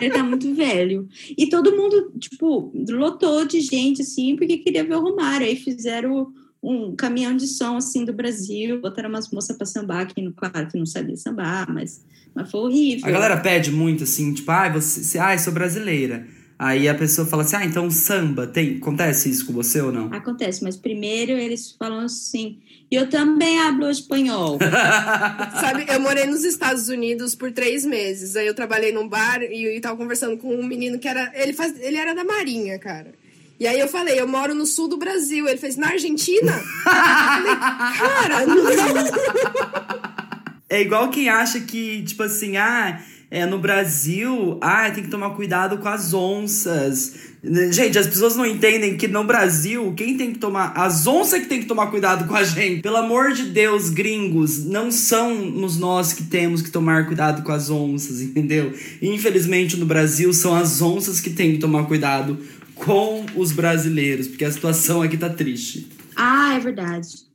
Ele 0.00 0.10
tá 0.10 0.22
muito 0.22 0.54
velho. 0.54 1.08
E 1.36 1.48
todo 1.48 1.76
mundo, 1.76 2.12
tipo, 2.18 2.72
lotou 2.88 3.44
de 3.44 3.60
gente, 3.60 4.02
assim, 4.02 4.36
porque 4.36 4.58
queria 4.58 4.84
ver 4.84 4.94
o 4.96 5.00
Romário. 5.00 5.46
Aí 5.46 5.56
fizeram 5.56 6.32
um 6.62 6.94
caminhão 6.96 7.36
de 7.36 7.46
som, 7.46 7.76
assim, 7.76 8.04
do 8.04 8.12
Brasil. 8.12 8.80
Botaram 8.80 9.08
umas 9.08 9.30
moças 9.30 9.56
pra 9.56 9.66
sambar, 9.66 10.06
que, 10.12 10.20
no- 10.22 10.32
claro, 10.32 10.68
que 10.68 10.78
não 10.78 10.86
sabia 10.86 11.16
sambar, 11.16 11.72
mas, 11.72 12.04
mas 12.34 12.50
foi 12.50 12.60
horrível. 12.60 13.08
A 13.08 13.10
galera 13.10 13.36
pede 13.40 13.70
muito 13.70 14.04
assim, 14.04 14.32
tipo, 14.32 14.50
ah, 14.50 14.68
você, 14.68 15.18
ah, 15.18 15.36
sou 15.36 15.52
brasileira. 15.52 16.26
Aí 16.58 16.88
a 16.88 16.94
pessoa 16.94 17.24
fala 17.26 17.42
assim, 17.44 17.54
ah, 17.56 17.64
então 17.64 17.88
samba, 17.88 18.46
tem, 18.46 18.78
acontece 18.78 19.30
isso 19.30 19.46
com 19.46 19.52
você 19.52 19.80
ou 19.80 19.92
não? 19.92 20.12
Acontece, 20.12 20.64
mas 20.64 20.76
primeiro 20.76 21.32
eles 21.32 21.70
falam 21.78 22.00
assim, 22.00 22.58
eu 22.90 23.08
também 23.08 23.60
hablo 23.60 23.88
espanhol. 23.88 24.58
Sabe, 25.60 25.86
eu 25.88 26.00
morei 26.00 26.26
nos 26.26 26.42
Estados 26.42 26.88
Unidos 26.88 27.36
por 27.36 27.52
três 27.52 27.84
meses. 27.84 28.34
Aí 28.34 28.46
eu 28.46 28.54
trabalhei 28.54 28.92
num 28.92 29.06
bar 29.06 29.42
e, 29.42 29.76
e 29.76 29.80
tava 29.80 29.96
conversando 29.96 30.36
com 30.38 30.52
um 30.52 30.66
menino 30.66 30.98
que 30.98 31.06
era. 31.06 31.30
Ele, 31.34 31.52
faz, 31.52 31.74
ele 31.80 31.96
era 31.96 32.14
da 32.14 32.24
Marinha, 32.24 32.78
cara. 32.78 33.12
E 33.60 33.66
aí 33.66 33.78
eu 33.78 33.88
falei, 33.88 34.18
eu 34.18 34.26
moro 34.26 34.54
no 34.54 34.64
sul 34.64 34.88
do 34.88 34.96
Brasil. 34.96 35.46
Ele 35.46 35.58
fez, 35.58 35.76
na 35.76 35.88
Argentina? 35.88 36.52
eu 36.56 36.62
falei, 36.82 37.56
cara, 37.98 38.46
não. 38.46 38.64
É 40.70 40.80
igual 40.80 41.10
quem 41.10 41.28
acha 41.28 41.60
que, 41.60 42.02
tipo 42.04 42.22
assim, 42.22 42.56
ah, 42.56 43.02
é, 43.30 43.44
no 43.44 43.58
Brasil, 43.58 44.56
ah, 44.60 44.90
tem 44.90 45.04
que 45.04 45.10
tomar 45.10 45.30
cuidado 45.30 45.76
com 45.78 45.88
as 45.88 46.14
onças. 46.14 47.14
Gente, 47.70 47.98
as 47.98 48.06
pessoas 48.06 48.34
não 48.34 48.46
entendem 48.46 48.96
que 48.96 49.06
no 49.06 49.22
Brasil, 49.22 49.92
quem 49.94 50.16
tem 50.16 50.32
que 50.32 50.38
tomar. 50.38 50.72
As 50.74 51.06
onças 51.06 51.42
que 51.42 51.46
tem 51.46 51.60
que 51.60 51.66
tomar 51.66 51.88
cuidado 51.88 52.26
com 52.26 52.34
a 52.34 52.42
gente. 52.42 52.80
Pelo 52.80 52.96
amor 52.96 53.32
de 53.32 53.44
Deus, 53.44 53.90
gringos, 53.90 54.64
não 54.64 54.90
somos 54.90 55.76
nós 55.76 56.14
que 56.14 56.24
temos 56.24 56.62
que 56.62 56.70
tomar 56.70 57.06
cuidado 57.06 57.42
com 57.42 57.52
as 57.52 57.68
onças, 57.68 58.22
entendeu? 58.22 58.72
Infelizmente, 59.02 59.76
no 59.76 59.84
Brasil, 59.84 60.32
são 60.32 60.54
as 60.54 60.80
onças 60.80 61.20
que 61.20 61.30
têm 61.30 61.52
que 61.52 61.58
tomar 61.58 61.84
cuidado 61.84 62.38
com 62.74 63.26
os 63.36 63.52
brasileiros, 63.52 64.26
porque 64.26 64.44
a 64.44 64.50
situação 64.50 65.02
aqui 65.02 65.18
tá 65.18 65.28
triste. 65.28 65.86
Ah, 66.16 66.54
é 66.54 66.58
verdade. 66.60 67.27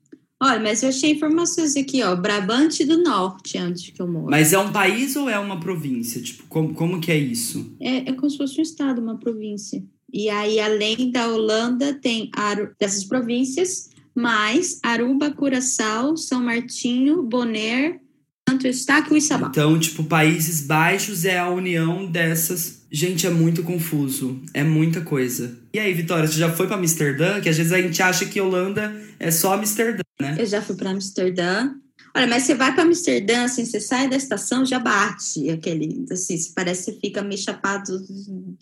Olha, 0.43 0.59
mas 0.59 0.83
eu 0.83 0.89
achei 0.89 1.11
informações 1.11 1.77
aqui, 1.77 2.03
ó. 2.03 2.17
Brabante 2.17 2.83
do 2.83 3.01
Norte, 3.01 3.57
onde 3.57 3.93
que 3.93 4.01
eu 4.01 4.07
moro. 4.07 4.29
Mas 4.29 4.51
é 4.51 4.59
um 4.59 4.73
país 4.73 5.15
ou 5.15 5.29
é 5.29 5.39
uma 5.39 5.57
província? 5.57 6.21
Tipo, 6.21 6.43
como, 6.49 6.73
como 6.73 6.99
que 6.99 7.09
é 7.13 7.17
isso? 7.17 7.73
É, 7.79 8.09
é 8.09 8.11
como 8.11 8.29
se 8.29 8.35
fosse 8.35 8.59
um 8.59 8.61
estado, 8.61 9.01
uma 9.01 9.17
província. 9.17 9.81
E 10.11 10.29
aí, 10.29 10.59
além 10.59 11.09
da 11.11 11.29
Holanda, 11.29 11.93
tem 11.93 12.29
Aru 12.35 12.71
dessas 12.77 13.05
províncias, 13.05 13.89
mais 14.13 14.79
Aruba, 14.83 15.31
Curaçao, 15.31 16.17
São 16.17 16.43
Martinho, 16.43 17.23
Bonaire, 17.23 18.01
Santo 18.47 18.67
Eustáquio 18.67 19.15
e 19.15 19.21
Sabá. 19.21 19.47
Então, 19.47 19.79
tipo, 19.79 20.03
Países 20.03 20.67
Baixos 20.67 21.23
é 21.23 21.39
a 21.39 21.49
união 21.49 22.05
dessas. 22.05 22.82
Gente, 22.95 23.25
é 23.25 23.29
muito 23.31 23.63
confuso. 23.63 24.39
É 24.53 24.63
muita 24.63 25.01
coisa. 25.01 25.57
E 25.73 25.79
aí, 25.79 25.91
Vitória, 25.95 26.27
você 26.27 26.37
já 26.37 26.53
foi 26.53 26.67
para 26.67 26.75
Amsterdã? 26.75 27.41
Que 27.41 27.49
às 27.49 27.57
vezes 27.57 27.71
a 27.71 27.81
gente 27.81 27.99
acha 28.03 28.23
que 28.27 28.39
Holanda 28.39 28.95
é 29.19 29.31
só 29.31 29.55
Amsterdã, 29.55 30.03
né? 30.21 30.35
Eu 30.37 30.45
já 30.45 30.61
fui 30.61 30.75
para 30.75 30.91
Amsterdã. 30.91 31.73
Olha, 32.15 32.27
mas 32.27 32.43
você 32.43 32.53
vai 32.53 32.71
para 32.71 32.83
Amsterdã, 32.83 33.45
assim, 33.45 33.65
você 33.65 33.79
sai 33.79 34.07
da 34.07 34.15
estação, 34.15 34.63
já 34.63 34.77
bate 34.77 35.49
aquele, 35.49 36.05
assim, 36.11 36.37
parece 36.53 36.85
que 36.85 36.91
você 36.91 36.99
fica 36.99 37.23
meio 37.23 37.41
chapado 37.41 37.99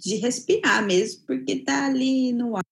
de 0.02 0.16
respirar 0.16 0.86
mesmo, 0.86 1.24
porque 1.28 1.58
tá 1.58 1.88
ali 1.88 2.32
no 2.32 2.56
ar. 2.56 2.64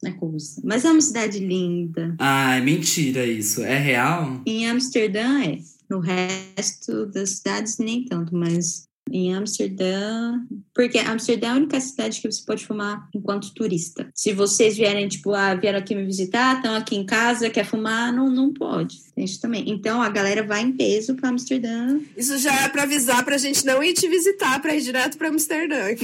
Na 0.00 0.12
coisa. 0.12 0.60
Mas 0.62 0.84
é 0.84 0.90
uma 0.90 1.00
cidade 1.00 1.40
linda. 1.40 2.14
Ah, 2.20 2.54
é 2.54 2.60
mentira 2.60 3.26
isso. 3.26 3.64
É 3.64 3.78
real? 3.78 4.40
Em 4.46 4.68
Amsterdã 4.68 5.42
é. 5.42 5.58
No 5.90 5.98
resto 5.98 7.06
das 7.06 7.30
cidades, 7.30 7.78
nem 7.78 8.04
tanto, 8.04 8.36
mas 8.36 8.86
em 9.10 9.34
Amsterdã, 9.34 10.40
porque 10.74 10.98
Amsterdã 10.98 11.48
é 11.48 11.50
a 11.50 11.56
única 11.56 11.80
cidade 11.80 12.20
que 12.20 12.30
você 12.30 12.42
pode 12.44 12.66
fumar 12.66 13.08
enquanto 13.14 13.54
turista. 13.54 14.08
Se 14.14 14.32
vocês 14.32 14.76
vierem, 14.76 15.08
tipo, 15.08 15.32
ah, 15.32 15.54
vieram 15.54 15.78
aqui 15.78 15.94
me 15.94 16.04
visitar, 16.04 16.56
estão 16.56 16.74
aqui 16.74 16.96
em 16.96 17.04
casa, 17.04 17.50
quer 17.50 17.64
fumar, 17.64 18.12
não, 18.12 18.30
não 18.30 18.52
pode. 18.52 19.02
Isso 19.16 19.40
também. 19.40 19.64
Então 19.68 20.02
a 20.02 20.08
galera 20.08 20.42
vai 20.42 20.62
em 20.62 20.72
peso 20.72 21.14
para 21.14 21.28
Amsterdã. 21.28 22.00
Isso 22.16 22.38
já 22.38 22.54
é 22.62 22.68
para 22.68 22.84
avisar 22.84 23.24
pra 23.24 23.38
gente 23.38 23.64
não 23.64 23.82
ir 23.82 23.94
te 23.94 24.08
visitar, 24.08 24.60
para 24.60 24.74
ir 24.74 24.80
direto 24.80 25.16
para 25.16 25.28
Amsterdã. 25.28 25.74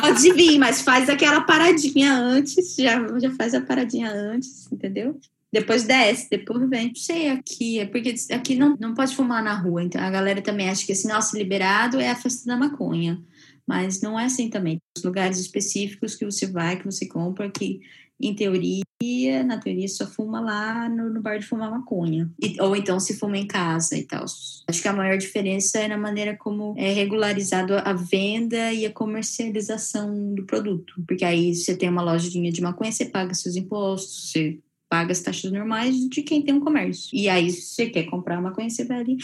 Pode 0.00 0.32
vir, 0.32 0.58
mas 0.58 0.80
faz 0.80 1.10
aquela 1.10 1.42
paradinha 1.42 2.14
antes, 2.14 2.74
já, 2.74 3.18
já 3.18 3.30
faz 3.32 3.54
a 3.54 3.60
paradinha 3.60 4.10
antes, 4.10 4.66
entendeu? 4.72 5.20
Depois 5.52 5.84
desce, 5.84 6.28
depois 6.30 6.68
vem. 6.68 6.88
Não 6.88 6.94
sei 6.94 7.28
aqui, 7.28 7.80
é 7.80 7.86
porque 7.86 8.14
aqui 8.32 8.54
não, 8.54 8.76
não 8.78 8.94
pode 8.94 9.14
fumar 9.16 9.42
na 9.42 9.54
rua. 9.54 9.82
Então 9.82 10.00
a 10.00 10.10
galera 10.10 10.40
também 10.40 10.68
acha 10.68 10.86
que 10.86 10.92
assim, 10.92 11.08
nossa, 11.08 11.36
liberado 11.36 11.98
é 11.98 12.10
a 12.10 12.16
festa 12.16 12.46
da 12.46 12.56
maconha. 12.56 13.20
Mas 13.66 14.00
não 14.00 14.18
é 14.18 14.24
assim 14.24 14.48
também. 14.48 14.78
Os 14.96 15.04
lugares 15.04 15.38
específicos 15.38 16.14
que 16.14 16.24
você 16.24 16.46
vai, 16.46 16.78
que 16.78 16.84
você 16.84 17.06
compra, 17.06 17.50
que 17.50 17.80
em 18.20 18.34
teoria, 18.34 19.42
na 19.44 19.58
teoria, 19.58 19.88
só 19.88 20.06
fuma 20.06 20.40
lá 20.40 20.88
no, 20.88 21.08
no 21.08 21.22
bar 21.22 21.38
de 21.38 21.46
fumar 21.46 21.70
maconha. 21.70 22.30
E, 22.40 22.60
ou 22.60 22.76
então 22.76 23.00
se 23.00 23.18
fuma 23.18 23.38
em 23.38 23.46
casa 23.46 23.96
e 23.96 24.04
tal. 24.04 24.24
Acho 24.68 24.82
que 24.82 24.88
a 24.88 24.92
maior 24.92 25.16
diferença 25.16 25.78
é 25.78 25.88
na 25.88 25.96
maneira 25.96 26.36
como 26.36 26.74
é 26.76 26.92
regularizado 26.92 27.74
a 27.74 27.92
venda 27.94 28.72
e 28.72 28.84
a 28.84 28.92
comercialização 28.92 30.34
do 30.34 30.44
produto. 30.44 30.94
Porque 31.08 31.24
aí 31.24 31.54
você 31.54 31.74
tem 31.74 31.88
uma 31.88 32.02
lojinha 32.02 32.52
de 32.52 32.60
maconha, 32.60 32.92
você 32.92 33.06
paga 33.06 33.32
seus 33.32 33.56
impostos, 33.56 34.30
você 34.30 34.58
paga 34.90 35.12
as 35.12 35.20
taxas 35.20 35.52
normais 35.52 35.94
de 36.08 36.20
quem 36.22 36.42
tem 36.42 36.52
um 36.52 36.60
comércio. 36.60 37.08
E 37.12 37.28
aí, 37.28 37.48
se 37.48 37.62
você 37.62 37.86
quer 37.88 38.02
comprar 38.04 38.42
maconha, 38.42 38.68
você 38.68 38.84
vai 38.84 38.98
ali. 38.98 39.16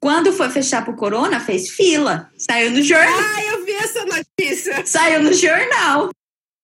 Quando 0.00 0.32
foi 0.32 0.50
fechar 0.50 0.84
pro 0.84 0.96
Corona, 0.96 1.38
fez 1.38 1.70
fila. 1.70 2.28
Saiu 2.36 2.72
no 2.72 2.82
jornal. 2.82 3.20
Ah, 3.36 3.44
eu 3.44 3.64
vi 3.64 3.72
essa 3.72 4.04
notícia. 4.04 4.84
Saiu 4.84 5.22
no 5.22 5.32
jornal. 5.32 6.10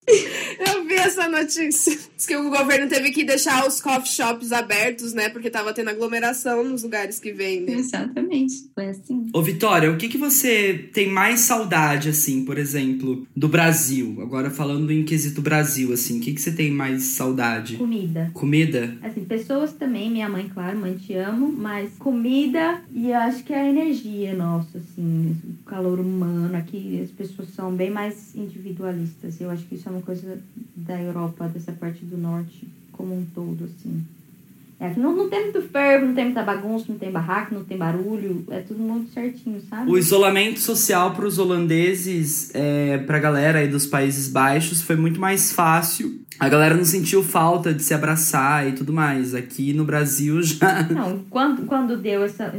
Eu 0.59 0.85
vi 0.85 0.95
essa 0.95 1.29
notícia. 1.29 1.97
Diz 2.17 2.27
que 2.27 2.37
o 2.37 2.51
governo 2.51 2.89
teve 2.89 3.11
que 3.11 3.25
deixar 3.25 3.67
os 3.67 3.81
coffee 3.81 4.13
shops 4.13 4.53
abertos, 4.53 5.13
né? 5.13 5.29
Porque 5.29 5.51
tava 5.51 5.73
tendo 5.73 5.91
aglomeração 5.91 6.65
nos 6.65 6.83
lugares 6.83 7.19
que 7.19 7.33
vendem. 7.33 7.79
Exatamente. 7.79 8.55
Foi 8.75 8.89
assim. 8.89 9.27
Ô, 9.33 9.43
Vitória, 9.43 9.91
o 9.91 9.97
que, 9.97 10.09
que 10.09 10.19
você 10.19 10.89
tem 10.93 11.09
mais 11.09 11.41
saudade, 11.41 12.09
assim, 12.09 12.45
por 12.45 12.59
exemplo, 12.59 13.27
do 13.37 13.49
Brasil? 13.49 14.19
Agora 14.21 14.51
falando 14.51 14.91
em 14.91 15.05
quesito 15.05 15.41
Brasil, 15.41 15.93
assim, 15.93 16.19
o 16.19 16.21
que, 16.21 16.33
que 16.33 16.41
você 16.41 16.53
tem 16.53 16.71
mais 16.71 17.03
saudade? 17.05 17.77
Comida. 17.77 18.31
Comida? 18.35 18.97
Assim, 19.03 19.25
pessoas 19.25 19.73
também, 19.73 20.11
minha 20.11 20.29
mãe, 20.29 20.51
claro, 20.53 20.79
mãe 20.79 20.95
te 20.97 21.15
amo, 21.15 21.53
mas 21.53 21.91
comida 21.99 22.83
e 22.93 23.11
eu 23.11 23.17
acho 23.17 23.45
que 23.45 23.53
a 23.53 23.69
energia 23.69 24.35
nossa, 24.35 24.79
assim, 24.79 25.37
o 25.45 25.65
calor 25.65 26.01
humano 26.01 26.57
aqui, 26.57 27.01
as 27.03 27.11
pessoas 27.11 27.49
são 27.51 27.73
bem 27.73 27.91
mais 27.91 28.35
individualistas. 28.35 29.41
Eu 29.41 29.51
acho 29.51 29.65
que 29.67 29.75
isso 29.75 29.89
é 29.89 29.93
uma 29.93 29.98
coisa 30.01 30.39
da 30.77 31.01
Europa, 31.01 31.49
dessa 31.49 31.73
parte 31.73 32.05
do 32.05 32.17
norte, 32.17 32.69
como 32.93 33.15
um 33.15 33.25
todo, 33.35 33.65
assim. 33.65 34.05
É, 34.81 34.87
aqui 34.87 35.01
não, 35.01 35.15
não 35.15 35.29
tem 35.29 35.43
muito 35.43 35.61
fervo, 35.63 36.07
não 36.07 36.15
tem 36.15 36.27
muita 36.27 36.43
bagunça, 36.43 36.87
não 36.89 36.99
tem 36.99 37.11
barraco, 37.11 37.53
não 37.53 37.65
tem 37.65 37.77
barulho, 37.77 38.45
é 38.49 38.61
tudo 38.61 38.81
muito 38.81 39.13
certinho, 39.13 39.61
sabe? 39.69 39.91
O 39.91 39.99
isolamento 39.99 40.61
social 40.61 41.13
para 41.15 41.27
os 41.27 41.39
holandeses, 41.39 42.53
é, 42.55 42.99
para 42.99 43.17
a 43.17 43.21
galera 43.21 43.59
aí 43.59 43.67
dos 43.67 43.87
Países 43.87 44.29
Baixos, 44.29 44.81
foi 44.81 44.95
muito 44.95 45.21
mais 45.21 45.53
fácil. 45.53 46.21
A 46.39 46.49
galera 46.49 46.77
não 46.77 46.85
sentiu 46.85 47.23
falta 47.23 47.75
de 47.75 47.83
se 47.83 47.93
abraçar 47.93 48.69
e 48.69 48.73
tudo 48.73 48.93
mais. 48.93 49.35
Aqui 49.35 49.73
no 49.73 49.85
Brasil 49.85 50.41
já. 50.43 50.85
Não, 50.85 51.19
quando, 51.29 51.67
quando 51.67 51.97
deu 51.97 52.23
essa, 52.23 52.55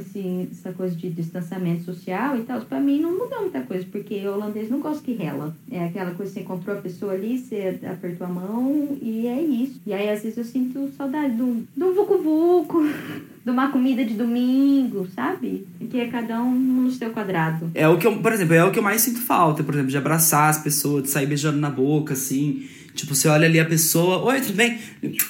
essa 0.52 0.74
coisa 0.74 0.96
de 0.96 1.10
distanciamento 1.10 1.84
social 1.84 2.38
e 2.38 2.42
tal, 2.42 2.60
pra 2.62 2.80
mim 2.80 3.00
não 3.00 3.18
mudou 3.18 3.42
muita 3.42 3.62
coisa, 3.62 3.86
porque 3.90 4.16
o 4.28 4.34
holandês 4.34 4.70
não 4.70 4.80
gosta 4.80 5.02
que 5.02 5.14
rela. 5.14 5.56
É 5.72 5.86
aquela 5.86 6.12
coisa, 6.12 6.34
você 6.34 6.42
encontrou 6.42 6.78
a 6.78 6.82
pessoa 6.82 7.14
ali, 7.14 7.38
você 7.38 7.80
apertou 7.90 8.28
a 8.28 8.30
mão 8.30 8.98
e 9.02 9.28
é 9.28 9.42
isso. 9.42 9.80
E 9.86 9.94
aí, 9.94 10.10
às 10.10 10.24
vezes, 10.24 10.38
eu 10.38 10.44
sinto 10.44 10.92
saudade 10.98 11.36
do, 11.36 11.66
do 11.76 11.94
vucu-vucu, 11.94 12.86
de 13.46 13.50
uma 13.50 13.72
comida 13.72 14.04
de 14.04 14.14
domingo, 14.14 15.08
sabe? 15.16 15.66
Que 15.90 16.02
é 16.02 16.08
cada 16.08 16.42
um 16.42 16.54
no 16.54 16.92
seu 16.92 17.12
quadrado. 17.12 17.72
É 17.74 17.88
o 17.88 17.98
que 17.98 18.06
eu, 18.06 18.18
por 18.18 18.34
exemplo, 18.34 18.54
é 18.54 18.64
o 18.64 18.72
que 18.72 18.80
eu 18.80 18.84
mais 18.84 19.02
sinto 19.02 19.22
falta, 19.22 19.64
por 19.64 19.74
exemplo, 19.74 19.90
de 19.90 19.98
abraçar 19.98 20.50
as 20.50 20.58
pessoas, 20.58 21.04
de 21.04 21.10
sair 21.10 21.26
beijando 21.26 21.58
na 21.58 21.70
boca, 21.70 22.14
assim. 22.14 22.68
Tipo, 22.94 23.16
você 23.16 23.28
olha 23.28 23.48
ali 23.48 23.60
a 23.60 23.66
pessoa, 23.66 24.24
oi, 24.24 24.42
tudo 24.42 24.56
bem? 24.56 24.80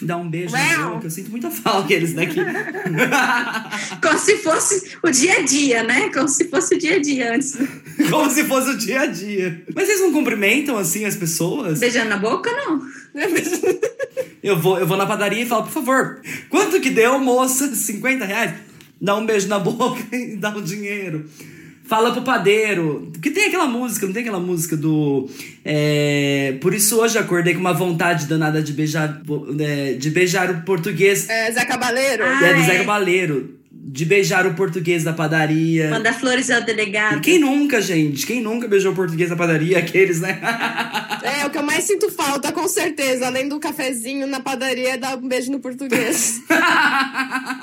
Dá 0.01 0.17
um 0.17 0.29
beijo 0.29 0.53
na 0.53 0.89
boca. 0.89 1.07
Eu 1.07 1.11
sinto 1.11 1.29
muita 1.29 1.51
falta 1.51 1.87
deles 1.87 2.13
daqui. 2.13 2.39
Como 4.01 4.19
se 4.19 4.37
fosse 4.37 4.97
o 5.03 5.09
dia 5.11 5.37
a 5.37 5.41
dia, 5.41 5.83
né? 5.83 6.09
Como 6.09 6.27
se 6.27 6.45
fosse 6.45 6.75
o 6.75 6.79
dia 6.79 6.95
a 6.95 6.99
dia 6.99 7.35
antes. 7.35 7.57
Como 8.09 8.29
se 8.29 8.43
fosse 8.45 8.69
o 8.71 8.77
dia 8.77 9.01
a 9.01 9.05
dia. 9.05 9.63
Mas 9.75 9.87
vocês 9.87 9.99
não 10.01 10.11
cumprimentam 10.11 10.77
assim 10.77 11.05
as 11.05 11.15
pessoas? 11.15 11.79
Beijando 11.79 12.09
na 12.09 12.17
boca, 12.17 12.51
não. 12.51 12.81
Eu 14.41 14.57
vou, 14.57 14.79
eu 14.79 14.87
vou 14.87 14.95
na 14.95 15.05
padaria 15.05 15.43
e 15.43 15.45
falo, 15.45 15.63
por 15.63 15.71
favor, 15.71 16.21
quanto 16.47 16.79
que 16.79 16.89
deu, 16.89 17.19
moça? 17.19 17.75
50 17.75 18.23
reais? 18.23 18.53
Dá 19.01 19.15
um 19.15 19.25
beijo 19.25 19.49
na 19.49 19.59
boca 19.59 20.01
e 20.15 20.37
dá 20.37 20.55
o 20.55 20.61
dinheiro. 20.61 21.29
Fala 21.89 22.11
pro 22.11 22.21
padeiro. 22.21 23.11
Que 23.19 23.31
tem 23.31 23.45
aquela 23.45 23.65
música, 23.65 24.05
não 24.05 24.13
tem 24.13 24.21
aquela 24.21 24.39
música 24.39 24.77
do. 24.77 25.27
É, 25.65 26.53
por 26.61 26.71
isso 26.71 27.01
hoje 27.01 27.17
acordei 27.17 27.55
com 27.55 27.59
uma 27.59 27.73
vontade 27.73 28.27
danada 28.27 28.61
de 28.61 28.73
beijar, 28.73 29.19
é, 29.59 29.93
de 29.93 30.09
beijar 30.11 30.51
o 30.51 30.61
português. 30.61 31.27
É, 31.27 31.51
Zé 31.51 31.65
Cabaleiro. 31.65 32.23
Ah, 32.23 32.45
é, 32.45 32.53
do 32.53 32.61
Zé 32.61 32.75
é. 32.75 32.77
Cabaleiro. 32.81 33.57
De 33.71 34.05
beijar 34.05 34.45
o 34.45 34.53
português 34.53 35.03
da 35.03 35.13
padaria. 35.13 35.89
Mandar 35.89 36.13
flores 36.13 36.51
ao 36.51 36.61
delegado. 36.61 37.17
E 37.17 37.21
quem 37.21 37.39
nunca, 37.39 37.81
gente? 37.81 38.23
Quem 38.23 38.39
nunca 38.39 38.67
beijou 38.67 38.91
o 38.91 38.95
português 38.95 39.31
da 39.31 39.35
padaria? 39.35 39.79
Aqueles, 39.79 40.21
né? 40.21 40.39
É, 41.23 41.43
o 41.47 41.49
que 41.49 41.57
eu 41.57 41.63
mais 41.63 41.85
sinto 41.85 42.11
falta, 42.11 42.51
com 42.51 42.67
certeza, 42.67 43.25
além 43.25 43.49
do 43.49 43.59
cafezinho 43.59 44.27
na 44.27 44.39
padaria, 44.39 44.93
é 44.93 44.97
dar 44.97 45.17
um 45.17 45.27
beijo 45.27 45.51
no 45.51 45.59
português. 45.59 46.39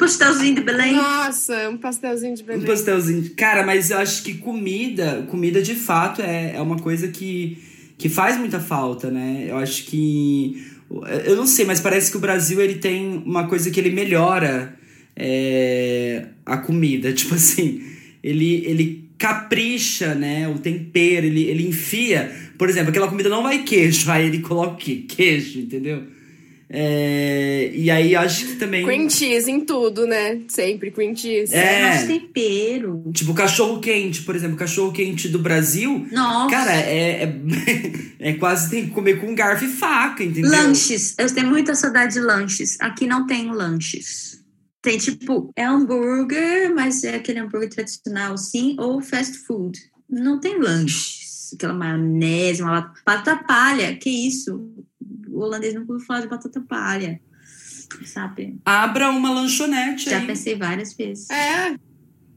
Um 0.00 0.06
pastelzinho 0.06 0.54
de 0.54 0.60
Belém. 0.62 0.94
Nossa, 0.94 1.68
um 1.68 1.76
pastelzinho 1.76 2.34
de 2.34 2.42
Um 2.42 2.46
bebê. 2.46 2.66
pastelzinho. 2.66 3.30
Cara, 3.36 3.64
mas 3.64 3.90
eu 3.90 3.98
acho 3.98 4.22
que 4.22 4.34
comida, 4.34 5.26
comida 5.30 5.60
de 5.60 5.74
fato 5.74 6.22
é, 6.22 6.54
é 6.56 6.60
uma 6.60 6.78
coisa 6.78 7.08
que, 7.08 7.58
que 7.98 8.08
faz 8.08 8.38
muita 8.38 8.58
falta, 8.58 9.10
né? 9.10 9.46
Eu 9.48 9.58
acho 9.58 9.84
que. 9.84 10.66
Eu 11.24 11.36
não 11.36 11.46
sei, 11.46 11.64
mas 11.66 11.80
parece 11.80 12.10
que 12.10 12.16
o 12.16 12.20
Brasil 12.20 12.60
ele 12.60 12.76
tem 12.76 13.22
uma 13.24 13.46
coisa 13.46 13.70
que 13.70 13.78
ele 13.78 13.90
melhora 13.90 14.74
é, 15.14 16.26
a 16.46 16.56
comida. 16.56 17.12
Tipo 17.14 17.34
assim, 17.34 17.82
ele, 18.22 18.64
ele 18.66 19.08
capricha, 19.18 20.14
né? 20.14 20.48
O 20.48 20.58
tempero, 20.58 21.26
ele, 21.26 21.44
ele 21.44 21.68
enfia. 21.68 22.34
Por 22.58 22.68
exemplo, 22.68 22.88
aquela 22.90 23.06
comida 23.08 23.28
não 23.28 23.42
vai 23.42 23.62
queijo, 23.62 24.08
aí 24.10 24.26
ele 24.26 24.40
coloca 24.40 24.72
o 24.72 24.76
quê? 24.76 25.04
Queijo, 25.06 25.60
entendeu? 25.60 26.02
É, 26.72 27.72
e 27.74 27.90
aí 27.90 28.14
acho 28.14 28.46
que 28.46 28.54
também. 28.54 28.84
Cream 28.84 29.10
cheese 29.10 29.50
em 29.50 29.64
tudo, 29.64 30.06
né? 30.06 30.40
Sempre 30.46 30.92
cream 30.92 31.16
cheese. 31.16 31.52
É. 31.52 31.90
Nosso 31.90 32.06
tempero. 32.06 33.10
Tipo, 33.12 33.34
cachorro 33.34 33.80
quente, 33.80 34.22
por 34.22 34.36
exemplo, 34.36 34.56
cachorro 34.56 34.92
quente 34.92 35.28
do 35.28 35.40
Brasil. 35.40 36.06
Nossa. 36.12 36.54
Cara, 36.54 36.72
é, 36.72 37.24
é, 37.24 37.34
é 38.30 38.32
quase 38.34 38.70
tem 38.70 38.84
que 38.84 38.92
comer 38.92 39.20
com 39.20 39.34
garfo 39.34 39.64
e 39.64 39.68
faca, 39.68 40.22
entendeu? 40.22 40.48
Lanches. 40.48 41.16
Eu 41.18 41.34
tenho 41.34 41.48
muita 41.48 41.74
saudade 41.74 42.12
de 42.12 42.20
lanches. 42.20 42.76
Aqui 42.80 43.04
não 43.04 43.26
tem 43.26 43.50
lanches. 43.50 44.38
Tem 44.80 44.96
tipo, 44.96 45.52
é 45.56 45.64
hambúrguer, 45.64 46.72
mas 46.72 47.02
é 47.02 47.16
aquele 47.16 47.40
hambúrguer 47.40 47.68
tradicional, 47.68 48.38
sim, 48.38 48.76
ou 48.78 49.02
fast 49.02 49.38
food. 49.38 49.76
Não 50.08 50.38
tem 50.38 50.56
lanches. 50.56 51.50
Aquela 51.52 51.74
maionese, 51.74 52.62
uma 52.62 52.94
batata 53.04 53.36
palha. 53.36 53.96
Que 53.96 54.08
isso? 54.08 54.70
O 55.30 55.40
holandês 55.40 55.74
nunca 55.74 55.92
ouviu 55.92 56.06
falar 56.06 56.20
de 56.20 56.28
batata 56.28 56.60
palha. 56.60 57.20
Sabe? 58.04 58.58
Abra 58.64 59.10
uma 59.10 59.32
lanchonete 59.32 60.10
Já 60.10 60.18
aí. 60.18 60.26
pensei 60.26 60.54
várias 60.54 60.92
vezes. 60.94 61.28
É. 61.30 61.76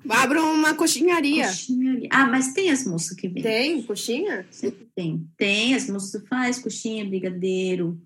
Abra 0.09 0.43
uma 0.43 0.73
coxinharia. 0.73 1.47
Coxinha 1.47 1.91
ali. 1.91 2.07
Ah, 2.11 2.27
mas 2.27 2.53
tem 2.53 2.69
as 2.69 2.85
moças 2.85 3.15
que 3.15 3.27
vêm. 3.27 3.43
Tem 3.43 3.83
coxinha? 3.83 4.45
Sempre 4.51 4.87
tem. 4.95 5.27
Tem, 5.37 5.75
as 5.75 5.89
moças 5.89 6.21
faz 6.27 6.59
coxinha, 6.59 7.05
brigadeiro, 7.05 8.01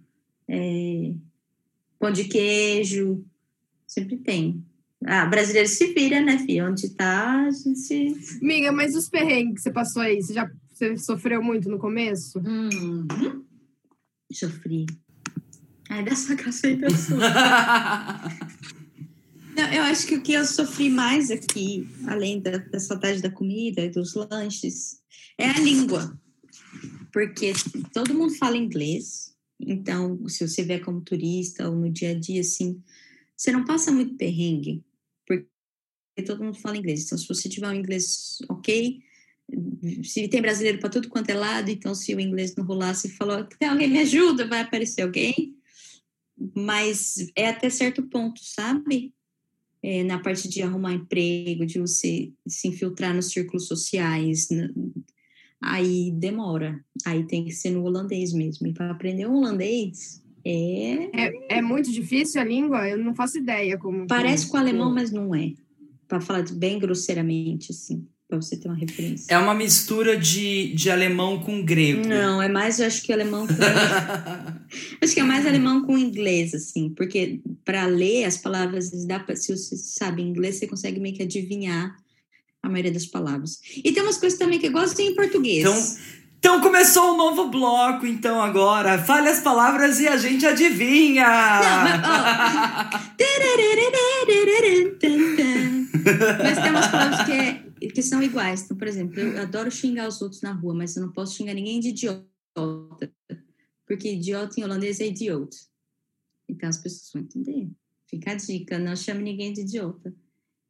é, 0.48 1.14
pão 1.98 2.12
de 2.12 2.26
queijo. 2.26 3.26
Sempre 3.88 4.18
tem. 4.18 4.64
Ah, 5.06 5.26
brasileiro 5.26 5.70
se 5.70 5.94
vira, 5.94 6.22
né, 6.22 6.38
filha? 6.40 6.68
Onde 6.70 6.90
tá, 6.90 7.46
a 7.46 7.52
gente 7.52 7.80
se... 7.80 8.16
Amiga, 8.42 8.72
mas 8.72 8.96
os 8.96 9.10
perrengues 9.10 9.56
que 9.56 9.62
você 9.62 9.72
passou 9.72 10.02
aí, 10.02 10.22
você 10.22 10.34
já 10.34 10.50
você 10.78 10.96
sofreu 10.96 11.42
muito 11.42 11.70
no 11.70 11.80
começo? 11.80 12.40
Hum, 12.40 13.08
sofri. 14.32 14.86
Ai, 15.90 16.04
dessa 16.04 16.34
aceitação. 16.48 17.18
Não, 19.56 19.74
eu 19.74 19.84
acho 19.84 20.06
que 20.06 20.16
o 20.16 20.22
que 20.22 20.34
eu 20.34 20.46
sofri 20.46 20.90
mais 20.90 21.32
aqui, 21.32 21.90
além 22.06 22.40
da, 22.40 22.58
da 22.58 22.80
saudade 22.80 23.24
da 23.24 23.32
comida 23.32 23.82
e 23.82 23.90
dos 23.90 24.14
lanches, 24.14 25.02
é 25.38 25.50
a 25.50 25.60
língua. 25.60 26.16
Porque 27.12 27.54
todo 27.92 28.14
mundo 28.14 28.36
fala 28.36 28.56
inglês, 28.56 29.36
então, 29.60 30.28
se 30.30 30.48
você 30.48 30.64
vier 30.64 30.82
como 30.82 31.02
turista 31.02 31.68
ou 31.68 31.76
no 31.76 31.90
dia 31.92 32.12
a 32.12 32.14
dia, 32.14 32.42
assim, 32.42 32.82
você 33.36 33.52
não 33.52 33.66
passa 33.66 33.92
muito 33.92 34.16
perrengue, 34.16 34.84
porque 35.26 35.48
todo 36.26 36.44
mundo 36.44 36.60
fala 36.60 36.78
inglês. 36.78 37.06
Então, 37.06 37.18
se 37.18 37.28
você 37.28 37.50
tiver 37.50 37.68
um 37.68 37.74
inglês 37.74 38.38
ok, 38.50 39.02
se 40.04 40.28
tem 40.28 40.42
brasileiro 40.42 40.80
para 40.80 40.90
tudo 40.90 41.10
quanto 41.10 41.30
é 41.30 41.34
lado, 41.34 41.70
então 41.70 41.96
se 41.96 42.14
o 42.14 42.20
inglês 42.20 42.56
não 42.56 42.66
você 42.66 43.10
falou, 43.10 43.44
tem 43.44 43.70
alguém 43.70 43.90
me 43.90 44.00
ajuda, 44.00 44.48
vai 44.48 44.62
aparecer 44.62 45.04
alguém. 45.04 45.56
Mas 46.56 47.16
é 47.36 47.48
até 47.48 47.70
certo 47.70 48.04
ponto, 48.04 48.40
sabe? 48.44 49.14
É, 49.82 50.04
na 50.04 50.20
parte 50.20 50.50
de 50.50 50.62
arrumar 50.62 50.94
emprego, 50.94 51.66
de 51.66 51.80
você 51.80 52.32
se 52.48 52.68
infiltrar 52.68 53.16
nos 53.16 53.32
círculos 53.32 53.68
sociais, 53.68 54.48
aí 55.62 56.12
demora. 56.12 56.84
Aí 57.06 57.26
tem 57.26 57.46
que 57.46 57.52
ser 57.52 57.72
no 57.72 57.84
holandês 57.84 58.34
mesmo. 58.34 58.68
E 58.68 58.74
para 58.74 58.92
aprender 58.92 59.26
o 59.28 59.34
holandês, 59.34 60.22
é. 60.44 61.10
É, 61.14 61.58
é 61.58 61.62
muito 61.62 61.92
difícil 61.92 62.40
a 62.40 62.44
língua? 62.44 62.88
Eu 62.88 62.98
não 62.98 63.16
faço 63.16 63.38
ideia 63.38 63.78
como. 63.78 64.08
Parece 64.08 64.48
com 64.48 64.58
o 64.58 64.60
alemão, 64.60 64.94
mas 64.94 65.12
não 65.12 65.34
é. 65.34 65.54
Para 66.08 66.22
falar 66.22 66.46
bem 66.54 66.80
grosseiramente, 66.80 67.72
assim, 67.72 68.08
para 68.28 68.42
você 68.42 68.58
ter 68.58 68.68
uma 68.68 68.76
referência. 68.78 69.34
É 69.34 69.38
uma 69.38 69.54
mistura 69.54 70.18
de, 70.18 70.74
de 70.76 70.90
alemão 70.92 71.40
com 71.40 71.64
grego. 71.64 72.06
Não, 72.06 72.42
é 72.42 72.50
mais, 72.50 72.80
eu 72.80 72.88
acho 72.88 73.02
que 73.02 73.14
alemão 73.14 73.48
com. 73.48 73.54
acho 75.02 75.14
que 75.14 75.20
é 75.20 75.24
mais 75.24 75.46
alemão 75.46 75.84
com 75.84 75.98
inglês, 75.98 76.54
assim, 76.54 76.90
porque 76.90 77.40
para 77.64 77.86
ler 77.86 78.26
as 78.26 78.38
palavras, 78.38 78.92
dá 79.06 79.20
pra, 79.20 79.36
se 79.36 79.56
você 79.56 79.78
sabe 79.78 80.22
inglês, 80.22 80.56
você 80.58 80.68
consegue 80.68 81.00
meio 81.00 81.16
que 81.16 81.24
adivinhar 81.24 81.96
a 82.62 82.70
maioria 82.70 82.92
das 82.92 83.06
palavras. 83.06 83.60
E 83.78 83.92
tem 83.92 84.04
umas 84.04 84.18
coisas 84.18 84.38
também 84.38 84.60
que 84.60 84.68
eu 84.68 84.72
gosto 84.72 85.00
em 85.00 85.16
português. 85.16 85.60
Então, 85.60 85.98
então 86.40 86.62
começou 86.62 87.14
um 87.14 87.18
novo 87.18 87.50
bloco, 87.50 88.06
então 88.06 88.42
agora. 88.42 88.98
Fale 89.00 89.30
as 89.30 89.40
palavras 89.40 90.00
e 90.00 90.08
a 90.08 90.18
gente 90.18 90.46
adivinha! 90.46 91.26
Não, 91.26 91.84
Mas 96.44 96.58
tem 96.62 96.72
umas 96.72 96.88
palavras 96.88 97.26
que, 97.26 97.32
é- 97.32 97.64
que 97.94 98.02
são 98.18 98.24
iguais. 98.24 98.64
Então, 98.64 98.78
por 98.78 98.88
exemplo, 98.88 99.20
eu 99.20 99.42
adoro 99.42 99.70
xingar 99.70 100.08
os 100.08 100.22
outros 100.22 100.42
na 100.42 100.52
rua, 100.52 100.74
mas 100.74 100.96
eu 100.96 101.04
não 101.04 101.12
posso 101.12 101.36
xingar 101.36 101.54
ninguém 101.54 101.80
de 101.80 101.90
idiota. 101.90 103.14
Porque 103.86 104.14
idiota 104.14 104.60
em 104.60 104.64
holandês 104.64 105.00
é 105.00 105.08
idiot. 105.08 105.56
Então 106.50 106.68
as 106.68 106.78
pessoas 106.78 107.12
vão 107.14 107.22
entender. 107.22 107.70
Fica 108.10 108.32
a 108.32 108.36
dica, 108.36 108.80
não 108.80 108.96
chame 108.96 109.24
ninguém 109.24 109.54
de 109.54 109.62
idiota. 109.62 110.14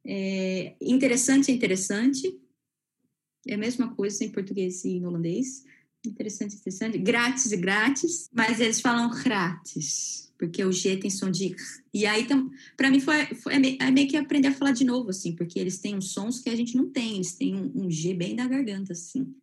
É, 0.06 0.76
interessante 0.80 1.50
é 1.50 1.54
interessante. 1.54 2.40
É 3.46 3.54
a 3.54 3.58
mesma 3.58 3.94
coisa 3.94 4.24
em 4.24 4.30
português 4.30 4.84
e 4.84 4.90
em 4.90 5.06
holandês. 5.06 5.64
Interessante, 6.06 6.56
interessante. 6.56 6.98
Grátis 6.98 7.52
grátis, 7.52 8.28
mas 8.32 8.60
eles 8.60 8.80
falam 8.80 9.10
grátis, 9.10 10.27
porque 10.38 10.64
o 10.64 10.72
G 10.72 10.96
tem 10.96 11.10
som 11.10 11.30
de. 11.30 11.54
E 11.92 12.06
aí, 12.06 12.26
tam, 12.26 12.50
para 12.76 12.90
mim, 12.90 13.00
foi, 13.00 13.26
foi 13.34 13.54
é 13.54 13.84
é 13.84 13.90
meio 13.90 14.08
que 14.08 14.16
aprender 14.16 14.48
a 14.48 14.54
falar 14.54 14.70
de 14.70 14.84
novo, 14.84 15.10
assim, 15.10 15.34
porque 15.34 15.58
eles 15.58 15.78
têm 15.78 15.96
uns 15.96 16.12
sons 16.12 16.40
que 16.40 16.48
a 16.48 16.56
gente 16.56 16.76
não 16.76 16.88
tem, 16.88 17.16
eles 17.16 17.34
têm 17.34 17.56
um, 17.56 17.86
um 17.86 17.90
G 17.90 18.14
bem 18.14 18.36
da 18.36 18.46
garganta, 18.46 18.92
assim. 18.92 19.34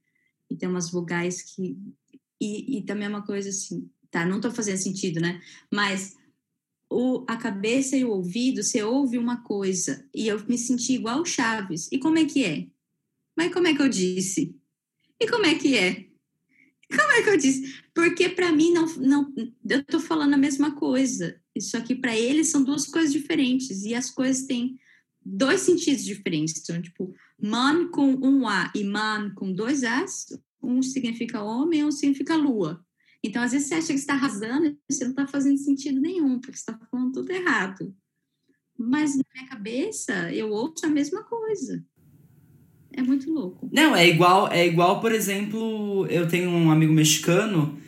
E 0.49 0.55
tem 0.55 0.69
umas 0.69 0.89
vogais 0.89 1.41
que. 1.41 1.77
E, 2.41 2.77
e 2.77 2.81
também 2.83 3.05
é 3.05 3.09
uma 3.09 3.25
coisa 3.25 3.49
assim, 3.49 3.89
tá, 4.09 4.25
não 4.25 4.39
tô 4.39 4.51
fazendo 4.51 4.77
sentido, 4.77 5.19
né? 5.19 5.41
Mas 5.71 6.15
o, 6.89 7.25
a 7.27 7.35
cabeça 7.35 7.97
e 7.97 8.05
o 8.05 8.11
ouvido, 8.11 8.63
você 8.63 8.81
ouve 8.83 9.17
uma 9.17 9.43
coisa, 9.43 10.07
e 10.13 10.27
eu 10.27 10.41
me 10.47 10.57
senti 10.57 10.93
igual 10.93 11.21
o 11.21 11.25
Chaves. 11.25 11.89
E 11.91 11.99
como 11.99 12.17
é 12.17 12.25
que 12.25 12.43
é? 12.43 12.67
Mas 13.35 13.53
como 13.53 13.67
é 13.67 13.75
que 13.75 13.81
eu 13.81 13.89
disse? 13.89 14.55
E 15.19 15.27
como 15.27 15.45
é 15.45 15.55
que 15.55 15.77
é? 15.77 16.05
Como 16.89 17.11
é 17.11 17.23
que 17.23 17.29
eu 17.29 17.37
disse? 17.37 17.84
Porque 17.95 18.27
para 18.27 18.51
mim 18.51 18.73
não, 18.73 18.85
não, 18.97 19.33
eu 19.69 19.81
tô 19.85 20.01
falando 20.01 20.33
a 20.33 20.37
mesma 20.37 20.75
coisa. 20.75 21.39
Isso 21.55 21.77
aqui 21.77 21.95
para 21.95 22.13
eles 22.15 22.49
são 22.49 22.61
duas 22.61 22.85
coisas 22.85 23.13
diferentes 23.13 23.85
e 23.85 23.95
as 23.95 24.11
coisas 24.11 24.45
têm 24.45 24.77
dois 25.25 25.61
sentidos 25.61 26.03
diferentes. 26.03 26.61
Então, 26.61 26.81
tipo, 26.81 27.15
man 27.41 27.87
com 27.87 28.11
um 28.11 28.45
a 28.49 28.69
e 28.75 28.83
man 28.83 29.33
com 29.33 29.53
dois 29.53 29.85
as, 29.85 30.27
um 30.61 30.81
significa 30.81 31.41
homem, 31.41 31.85
um 31.85 31.91
significa 31.91 32.35
lua. 32.35 32.85
Então, 33.23 33.41
às 33.41 33.53
vezes 33.53 33.69
você 33.69 33.75
acha 33.75 33.87
que 33.87 33.93
está 33.93 34.13
arrasando 34.13 34.67
e 34.67 34.77
você 34.89 35.05
não 35.05 35.11
está 35.11 35.25
fazendo 35.25 35.57
sentido 35.57 36.01
nenhum, 36.01 36.37
porque 36.39 36.57
você 36.57 36.69
está 36.69 36.77
falando 36.91 37.13
tudo 37.13 37.31
errado. 37.31 37.95
Mas 38.77 39.15
na 39.15 39.23
minha 39.33 39.47
cabeça, 39.47 40.33
eu 40.33 40.51
ouço 40.51 40.85
a 40.85 40.89
mesma 40.89 41.23
coisa. 41.23 41.81
É 42.91 43.01
muito 43.01 43.31
louco. 43.31 43.69
Não, 43.71 43.95
é 43.95 44.05
igual, 44.05 44.51
é 44.51 44.67
igual, 44.67 44.99
por 44.99 45.13
exemplo, 45.13 46.05
eu 46.07 46.27
tenho 46.27 46.49
um 46.49 46.69
amigo 46.69 46.91
mexicano 46.91 47.79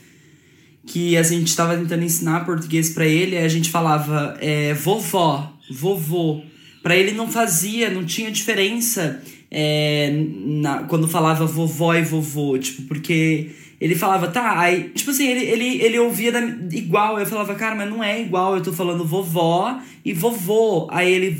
que 0.88 1.18
a 1.18 1.22
gente 1.22 1.48
estava 1.48 1.76
tentando 1.76 2.04
ensinar 2.04 2.46
português 2.46 2.90
para 2.90 3.06
ele, 3.06 3.38
a 3.38 3.50
gente 3.50 3.70
falava 3.70 4.38
é, 4.40 4.74
vovó, 4.74 5.54
vovô. 5.70 6.42
Para 6.82 6.96
ele 6.96 7.12
não 7.12 7.30
fazia, 7.30 7.90
não 7.90 8.06
tinha 8.06 8.32
diferença 8.32 9.22
é, 9.52 10.10
na, 10.14 10.84
quando 10.84 11.08
falava 11.08 11.46
vovó 11.46 11.94
e 11.94 12.02
vovô, 12.02 12.58
tipo, 12.58 12.84
porque 12.84 13.52
ele 13.80 13.96
falava, 13.96 14.28
tá, 14.30 14.60
aí, 14.60 14.90
tipo 14.96 15.12
assim, 15.12 15.28
ele, 15.28 15.46
ele, 15.46 15.82
ele 15.84 16.00
ouvia 16.00 16.32
da, 16.32 16.42
igual, 16.72 17.20
eu 17.20 17.26
falava, 17.26 17.54
cara, 17.56 17.76
mas 17.76 17.90
não 17.90 18.02
é 18.02 18.22
igual, 18.22 18.56
eu 18.56 18.64
tô 18.64 18.72
falando 18.72 19.06
vovó 19.06 19.80
e 20.06 20.14
vovô. 20.14 20.88
Aí 20.90 21.12
ele, 21.12 21.38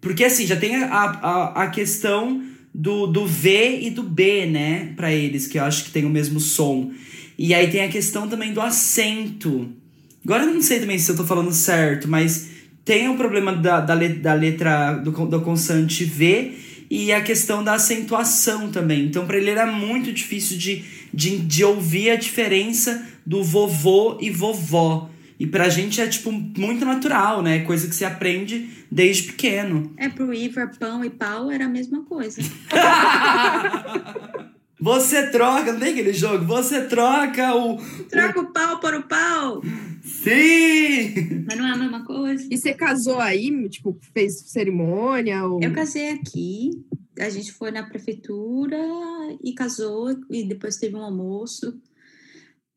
porque 0.00 0.24
assim, 0.24 0.46
já 0.46 0.56
tem 0.56 0.76
a, 0.76 0.88
a, 0.88 1.62
a 1.62 1.66
questão 1.68 2.42
do, 2.74 3.06
do 3.06 3.24
V 3.24 3.80
e 3.82 3.90
do 3.90 4.02
B, 4.02 4.46
né, 4.46 4.92
pra 4.96 5.12
eles, 5.12 5.46
que 5.46 5.58
eu 5.58 5.64
acho 5.64 5.84
que 5.84 5.90
tem 5.92 6.04
o 6.04 6.10
mesmo 6.10 6.40
som. 6.40 6.90
E 7.42 7.54
aí 7.54 7.70
tem 7.70 7.82
a 7.84 7.88
questão 7.88 8.28
também 8.28 8.52
do 8.52 8.60
acento. 8.60 9.66
Agora 10.22 10.44
eu 10.44 10.52
não 10.52 10.60
sei 10.60 10.78
também 10.78 10.98
se 10.98 11.10
eu 11.10 11.16
tô 11.16 11.24
falando 11.24 11.50
certo, 11.52 12.06
mas 12.06 12.50
tem 12.84 13.08
o 13.08 13.16
problema 13.16 13.50
da, 13.54 13.80
da, 13.80 13.94
le- 13.94 14.10
da 14.10 14.34
letra 14.34 14.92
do, 14.96 15.10
con- 15.10 15.26
da 15.26 15.38
consoante 15.38 16.04
V 16.04 16.52
e 16.90 17.10
a 17.10 17.22
questão 17.22 17.64
da 17.64 17.72
acentuação 17.76 18.70
também. 18.70 19.06
Então, 19.06 19.26
para 19.26 19.38
ele 19.38 19.48
era 19.48 19.64
muito 19.64 20.12
difícil 20.12 20.58
de, 20.58 20.84
de, 21.14 21.38
de 21.38 21.64
ouvir 21.64 22.10
a 22.10 22.16
diferença 22.16 23.06
do 23.24 23.42
vovô 23.42 24.18
e 24.20 24.28
vovó. 24.28 25.08
E 25.38 25.46
pra 25.46 25.70
gente 25.70 25.98
é, 25.98 26.06
tipo, 26.06 26.30
muito 26.30 26.84
natural, 26.84 27.40
né? 27.42 27.60
Coisa 27.60 27.88
que 27.88 27.94
se 27.94 28.04
aprende 28.04 28.68
desde 28.92 29.22
pequeno. 29.22 29.94
É 29.96 30.10
pro 30.10 30.34
Ivar, 30.34 30.72
pão 30.78 31.02
e 31.02 31.08
pau 31.08 31.50
era 31.50 31.64
a 31.64 31.68
mesma 31.70 32.02
coisa. 32.02 32.42
Você 34.80 35.30
troca, 35.30 35.72
não 35.72 35.80
tem 35.80 35.92
aquele 35.92 36.12
jogo? 36.12 36.44
Você 36.46 36.86
troca 36.86 37.54
o. 37.54 37.76
Troca 38.08 38.40
o 38.40 38.52
pau 38.52 38.80
para 38.80 38.98
o 38.98 39.02
pau! 39.02 39.62
Sim! 40.02 41.44
Mas 41.46 41.58
não 41.58 41.66
é 41.66 41.72
a 41.72 41.76
mesma 41.76 42.04
coisa. 42.04 42.46
E 42.50 42.56
você 42.56 42.72
casou 42.72 43.20
aí, 43.20 43.68
tipo, 43.68 43.98
fez 44.14 44.40
cerimônia? 44.50 45.44
Ou... 45.44 45.60
Eu 45.62 45.72
casei 45.72 46.10
aqui, 46.10 46.70
a 47.18 47.28
gente 47.28 47.52
foi 47.52 47.70
na 47.70 47.82
prefeitura 47.82 48.78
e 49.44 49.52
casou, 49.52 50.18
e 50.30 50.44
depois 50.44 50.76
teve 50.76 50.96
um 50.96 51.02
almoço. 51.02 51.78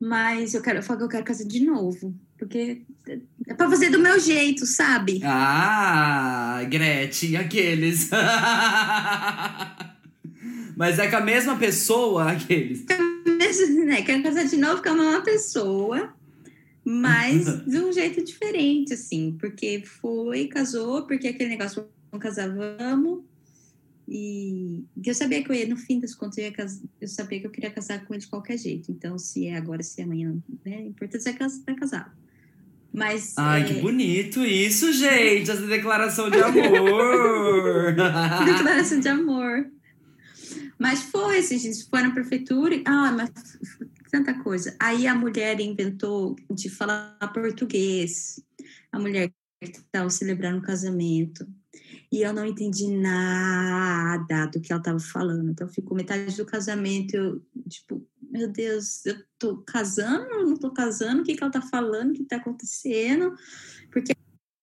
Mas 0.00 0.52
eu 0.52 0.60
quero, 0.60 0.80
eu 0.80 0.82
falo 0.82 0.98
que 0.98 1.04
eu 1.04 1.08
quero 1.08 1.24
casar 1.24 1.44
de 1.44 1.64
novo. 1.64 2.14
Porque 2.38 2.82
é 3.48 3.54
pra 3.54 3.70
fazer 3.70 3.88
do 3.88 3.98
meu 3.98 4.20
jeito, 4.20 4.66
sabe? 4.66 5.20
Ah, 5.24 6.62
Gretchen, 6.68 7.36
aqueles. 7.36 8.10
Mas 10.76 10.98
é 10.98 11.08
com 11.08 11.16
a 11.16 11.20
mesma 11.20 11.56
pessoa, 11.56 12.32
aqueles. 12.32 12.84
né? 13.84 14.02
Quero 14.02 14.22
casar 14.22 14.44
de 14.44 14.56
novo 14.56 14.82
com 14.82 14.88
a 14.88 14.94
mesma 14.94 15.22
pessoa, 15.22 16.14
mas 16.84 17.64
de 17.64 17.78
um 17.78 17.92
jeito 17.92 18.24
diferente, 18.24 18.94
assim, 18.94 19.36
porque 19.38 19.82
foi, 19.84 20.46
casou, 20.46 21.06
porque 21.06 21.28
aquele 21.28 21.50
negócio, 21.50 21.86
vamos 22.10 22.22
casar, 22.22 22.48
vamos. 22.48 23.24
E 24.06 24.84
eu 25.02 25.14
sabia 25.14 25.42
que 25.42 25.50
eu 25.50 25.54
ia, 25.54 25.66
no 25.66 25.76
fim 25.76 25.98
das 25.98 26.14
contas, 26.14 26.36
eu, 26.36 26.52
casar, 26.52 26.82
eu 27.00 27.08
sabia 27.08 27.40
que 27.40 27.46
eu 27.46 27.50
queria 27.50 27.70
casar 27.70 28.04
com 28.04 28.12
ele 28.12 28.20
de 28.20 28.28
qualquer 28.28 28.58
jeito. 28.58 28.92
Então, 28.92 29.18
se 29.18 29.46
é 29.46 29.56
agora, 29.56 29.82
se 29.82 30.00
é 30.00 30.04
amanhã, 30.04 30.36
né? 30.64 30.78
O 30.78 30.88
importante 30.88 31.26
é 31.26 31.30
estar 31.30 31.74
casado. 31.74 32.10
Mas. 32.92 33.34
Ai, 33.36 33.62
é... 33.62 33.64
que 33.64 33.74
bonito 33.80 34.44
isso, 34.44 34.92
gente! 34.92 35.50
Essa 35.50 35.66
declaração 35.66 36.30
de 36.30 36.36
amor! 36.36 37.94
declaração 38.44 39.00
de 39.00 39.08
amor. 39.08 39.66
Mas 40.78 41.02
foi, 41.02 41.38
a 41.38 41.42
gente 41.42 41.88
foi 41.88 42.02
na 42.02 42.10
prefeitura. 42.10 42.82
Ah, 42.86 43.12
mas 43.12 43.30
tanta 44.10 44.34
coisa. 44.42 44.76
Aí 44.80 45.06
a 45.06 45.14
mulher 45.14 45.60
inventou 45.60 46.36
de 46.50 46.68
falar 46.68 47.16
português. 47.32 48.42
A 48.92 48.98
mulher 48.98 49.32
que 49.60 49.78
estava 49.78 50.10
celebrando 50.10 50.58
o 50.58 50.62
casamento. 50.62 51.46
E 52.12 52.22
eu 52.22 52.32
não 52.32 52.44
entendi 52.44 52.86
nada 52.88 54.46
do 54.46 54.60
que 54.60 54.72
ela 54.72 54.80
estava 54.80 55.00
falando. 55.00 55.50
Então 55.50 55.68
ficou 55.68 55.96
metade 55.96 56.36
do 56.36 56.44
casamento, 56.44 57.16
eu, 57.16 57.42
tipo, 57.68 58.06
meu 58.30 58.48
Deus, 58.48 59.04
eu 59.06 59.16
tô 59.38 59.58
casando, 59.58 60.28
ou 60.36 60.46
não 60.46 60.56
tô 60.56 60.70
casando, 60.70 61.22
o 61.22 61.24
que, 61.24 61.34
que 61.34 61.42
ela 61.42 61.52
tá 61.52 61.62
falando, 61.62 62.10
o 62.10 62.14
que 62.14 62.24
tá 62.24 62.36
acontecendo? 62.36 63.34
Porque 63.92 64.12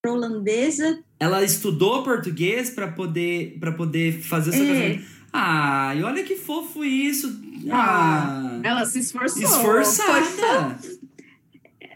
a 0.06 0.12
holandesa. 0.12 1.04
Ela 1.19 1.43
estudou 1.43 2.04
português 2.04 2.69
para 2.69 2.91
poder, 2.91 3.58
pra 3.60 3.71
poder 3.71 4.21
fazer 4.21 4.52
essa 4.52 4.63
É. 4.63 5.20
Ah, 5.34 5.94
e 5.96 6.04
olha 6.04 6.24
que 6.24 6.36
fofo 6.36 6.84
isso. 6.84 7.39
Ah, 7.72 8.60
Ela 8.63 8.86
se 8.86 9.00
esforçou. 9.00 9.41
esforçada. 9.41 10.80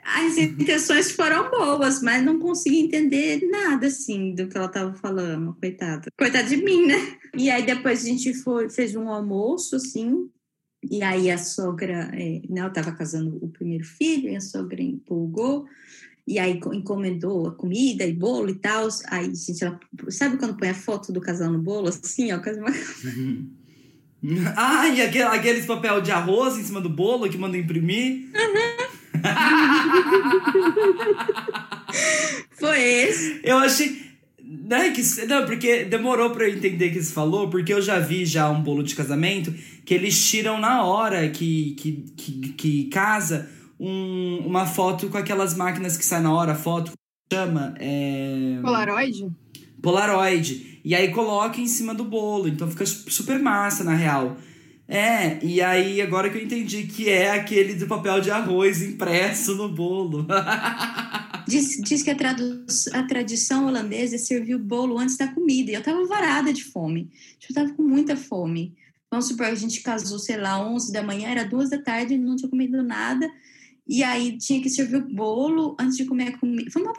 As 0.05 0.37
intenções 0.37 1.11
foram 1.11 1.49
boas, 1.49 2.01
mas 2.01 2.23
não 2.23 2.39
consegui 2.39 2.79
entender 2.81 3.41
nada, 3.49 3.87
assim, 3.87 4.35
do 4.35 4.47
que 4.47 4.55
ela 4.55 4.67
tava 4.67 4.93
falando, 4.93 5.55
coitada. 5.59 6.09
Coitada 6.17 6.47
de 6.47 6.57
mim, 6.57 6.85
né? 6.85 7.17
E 7.35 7.49
aí 7.49 7.65
depois 7.65 8.03
a 8.03 8.07
gente 8.07 8.33
foi, 8.35 8.69
fez 8.69 8.95
um 8.95 9.09
almoço, 9.09 9.75
assim, 9.75 10.29
e 10.89 11.01
aí 11.01 11.31
a 11.31 11.37
sogra, 11.39 12.11
é, 12.13 12.41
né, 12.47 12.61
eu 12.61 12.71
tava 12.71 12.91
casando 12.91 13.37
o 13.41 13.49
primeiro 13.49 13.83
filho, 13.83 14.29
e 14.29 14.35
a 14.35 14.41
sogra 14.41 14.81
empolgou, 14.81 15.65
e 16.27 16.39
aí 16.39 16.59
co- 16.59 16.73
encomendou 16.73 17.47
a 17.47 17.51
comida 17.51 18.03
e 18.05 18.13
bolo 18.13 18.49
e 18.49 18.55
tal. 18.55 18.87
Aí, 19.09 19.33
gente, 19.35 19.63
ela, 19.63 19.79
sabe 20.09 20.37
quando 20.37 20.57
põe 20.57 20.69
a 20.69 20.73
foto 20.75 21.11
do 21.13 21.21
casal 21.21 21.51
no 21.51 21.59
bolo, 21.59 21.87
assim, 21.89 22.31
ó, 22.31 22.39
coisa 22.39 22.61
mais- 22.61 23.03
Ah, 24.55 24.87
e 24.87 25.01
aquele, 25.03 25.23
aqueles 25.25 25.65
papel 25.67 26.01
de 26.01 26.09
arroz 26.11 26.57
em 26.57 26.63
cima 26.63 26.81
do 26.81 26.89
bolo 26.89 27.29
que 27.29 27.37
manda 27.37 27.55
imprimir. 27.57 28.29
Foi 32.51 32.81
esse. 32.81 33.39
Eu 33.43 33.57
achei. 33.57 34.03
Né, 34.47 34.91
que, 34.91 35.01
não, 35.25 35.45
porque 35.45 35.85
demorou 35.85 36.29
pra 36.31 36.47
eu 36.47 36.55
entender 36.55 36.89
o 36.89 36.93
que 36.93 37.01
você 37.03 37.11
falou, 37.13 37.49
porque 37.49 37.73
eu 37.73 37.81
já 37.81 37.99
vi 37.99 38.25
já 38.25 38.49
um 38.49 38.61
bolo 38.61 38.83
de 38.83 38.95
casamento 38.95 39.53
que 39.83 39.93
eles 39.93 40.23
tiram 40.27 40.59
na 40.59 40.83
hora 40.83 41.27
que, 41.29 41.71
que, 41.77 42.05
que, 42.15 42.31
que 42.53 42.83
casa 42.85 43.49
um- 43.79 44.39
uma 44.45 44.65
foto 44.65 45.09
com 45.09 45.17
aquelas 45.17 45.53
máquinas 45.55 45.97
que 45.97 46.05
sai 46.05 46.21
na 46.21 46.33
hora, 46.33 46.55
foto, 46.55 46.91
chama? 47.31 47.73
É... 47.79 48.59
Polaroid? 48.61 49.31
Polaroid. 49.81 50.79
E 50.83 50.93
aí 50.95 51.09
coloca 51.11 51.59
em 51.59 51.67
cima 51.67 51.93
do 51.93 52.03
bolo. 52.03 52.47
Então 52.47 52.69
fica 52.69 52.85
su- 52.85 53.09
super 53.09 53.39
massa, 53.39 53.83
na 53.83 53.93
real. 53.93 54.37
É, 54.87 55.43
e 55.43 55.61
aí 55.63 55.99
agora 55.99 56.29
que 56.29 56.37
eu 56.37 56.43
entendi 56.43 56.83
que 56.83 57.09
é 57.09 57.31
aquele 57.31 57.73
do 57.73 57.87
papel 57.87 58.21
de 58.21 58.29
arroz 58.29 58.83
impresso 58.83 59.55
no 59.55 59.69
bolo. 59.69 60.27
Diz, 61.47 61.77
diz 61.83 62.01
que 62.01 62.09
a, 62.09 62.15
tradu- 62.15 62.65
a 62.93 63.03
tradição 63.03 63.67
holandesa 63.67 64.15
é 64.15 64.17
servir 64.17 64.55
o 64.55 64.59
bolo 64.59 64.97
antes 64.97 65.15
da 65.15 65.27
comida. 65.27 65.69
E 65.69 65.75
eu 65.75 65.83
tava 65.83 66.03
varada 66.07 66.51
de 66.51 66.63
fome. 66.63 67.07
Tipo, 67.39 67.51
Eu 67.51 67.55
tava 67.55 67.73
com 67.73 67.83
muita 67.83 68.15
fome. 68.17 68.73
Vamos 69.11 69.27
supor, 69.27 69.45
a 69.45 69.53
gente 69.55 69.81
casou, 69.81 70.17
sei 70.17 70.37
lá, 70.37 70.59
11 70.67 70.91
da 70.91 71.03
manhã, 71.03 71.29
era 71.29 71.43
duas 71.45 71.69
da 71.69 71.77
tarde, 71.77 72.17
não 72.17 72.35
tinha 72.35 72.49
comido 72.49 72.81
nada. 72.81 73.29
E 73.87 74.03
aí 74.03 74.37
tinha 74.37 74.61
que 74.61 74.69
servir 74.69 74.97
o 74.97 75.13
bolo 75.13 75.75
antes 75.79 75.97
de 75.97 76.05
comer 76.05 76.29
a 76.29 76.37
comida. 76.37 76.71
Foi 76.71 76.81
uma 76.81 76.93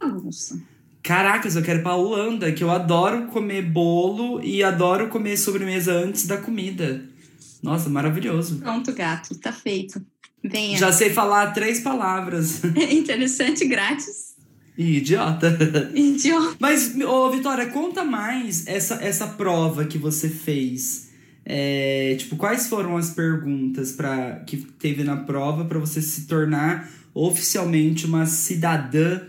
bagunça. 0.00 0.60
Caracas, 1.02 1.54
eu 1.54 1.62
quero 1.62 1.78
ir 1.78 1.82
pra 1.82 1.94
Holanda, 1.94 2.50
que 2.50 2.64
eu 2.64 2.70
adoro 2.70 3.28
comer 3.28 3.62
bolo 3.62 4.42
e 4.42 4.62
adoro 4.64 5.08
comer 5.08 5.36
sobremesa 5.36 5.92
antes 5.92 6.26
da 6.26 6.36
comida. 6.36 7.04
Nossa, 7.62 7.88
maravilhoso. 7.88 8.58
Pronto, 8.58 8.92
gato, 8.92 9.36
tá 9.36 9.52
feito. 9.52 10.04
Venha. 10.42 10.76
Já 10.76 10.92
sei 10.92 11.10
falar 11.10 11.52
três 11.52 11.80
palavras. 11.80 12.62
Interessante, 12.90 13.64
grátis. 13.66 14.34
Ih, 14.76 14.98
Idiota. 14.98 15.56
Idiota. 15.94 16.56
Mas, 16.58 16.94
ô, 17.00 17.30
Vitória, 17.30 17.66
conta 17.66 18.04
mais 18.04 18.66
essa, 18.66 18.96
essa 18.96 19.28
prova 19.28 19.84
que 19.86 19.96
você 19.96 20.28
fez. 20.28 21.05
É, 21.48 22.16
tipo, 22.18 22.36
quais 22.36 22.66
foram 22.66 22.96
as 22.96 23.10
perguntas 23.10 23.92
pra, 23.92 24.40
que 24.40 24.56
teve 24.56 25.04
na 25.04 25.16
prova 25.16 25.64
para 25.64 25.78
você 25.78 26.02
se 26.02 26.26
tornar 26.26 26.90
oficialmente 27.14 28.04
uma 28.04 28.26
cidadã 28.26 29.20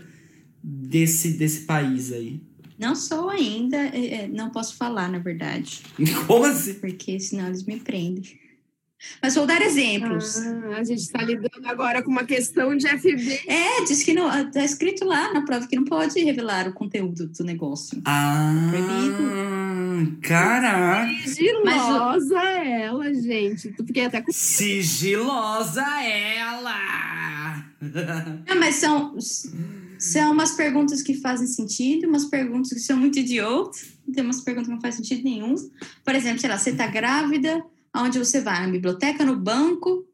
desse, 0.60 1.34
desse 1.34 1.60
país 1.60 2.12
aí? 2.12 2.42
Não 2.76 2.96
sou 2.96 3.28
ainda, 3.28 3.76
é, 3.76 4.22
é, 4.24 4.28
não 4.28 4.50
posso 4.50 4.76
falar, 4.76 5.08
na 5.08 5.18
verdade. 5.18 5.80
Como 6.26 6.44
assim? 6.44 6.74
Porque 6.74 7.20
senão 7.20 7.46
eles 7.46 7.64
me 7.64 7.78
prendem. 7.78 8.36
Mas 9.22 9.36
vou 9.36 9.46
dar 9.46 9.62
exemplos. 9.62 10.38
Ah, 10.38 10.78
a 10.78 10.84
gente 10.84 11.02
está 11.02 11.22
lidando 11.22 11.66
agora 11.66 12.02
com 12.02 12.10
uma 12.10 12.24
questão 12.24 12.76
de 12.76 12.88
FB. 12.88 13.42
É, 13.46 13.84
diz 13.84 14.02
que 14.02 14.12
não. 14.12 14.50
Tá 14.50 14.64
escrito 14.64 15.04
lá 15.04 15.32
na 15.32 15.42
prova 15.42 15.68
que 15.68 15.76
não 15.76 15.84
pode 15.84 16.18
revelar 16.20 16.68
o 16.68 16.72
conteúdo 16.72 17.28
do 17.28 17.44
negócio. 17.44 18.02
Ah, 18.04 18.52
caraca. 20.20 21.12
Sigilosa 21.26 22.40
ela, 22.40 23.14
gente. 23.14 23.72
Tu 23.72 23.84
fiquei 23.84 24.06
até 24.06 24.20
com. 24.20 24.32
Sigilosa 24.32 25.84
ela! 26.02 27.64
Não, 28.46 28.58
mas 28.58 28.76
são, 28.76 29.16
são 29.98 30.32
umas 30.32 30.52
perguntas 30.52 31.02
que 31.02 31.14
fazem 31.14 31.46
sentido, 31.46 32.08
umas 32.08 32.24
perguntas 32.24 32.72
que 32.72 32.80
são 32.80 32.96
muito 32.96 33.18
idiotas, 33.18 33.92
tem 34.12 34.24
umas 34.24 34.40
perguntas 34.40 34.68
que 34.68 34.74
não 34.74 34.80
fazem 34.80 35.04
sentido 35.04 35.24
nenhum. 35.24 35.54
Por 36.04 36.14
exemplo, 36.14 36.40
sei 36.40 36.50
lá, 36.50 36.58
você 36.58 36.74
tá 36.74 36.86
grávida, 36.86 37.64
aonde 37.92 38.18
você 38.18 38.40
vai? 38.40 38.60
Na 38.60 38.72
biblioteca, 38.72 39.24
no 39.24 39.36
banco, 39.36 40.04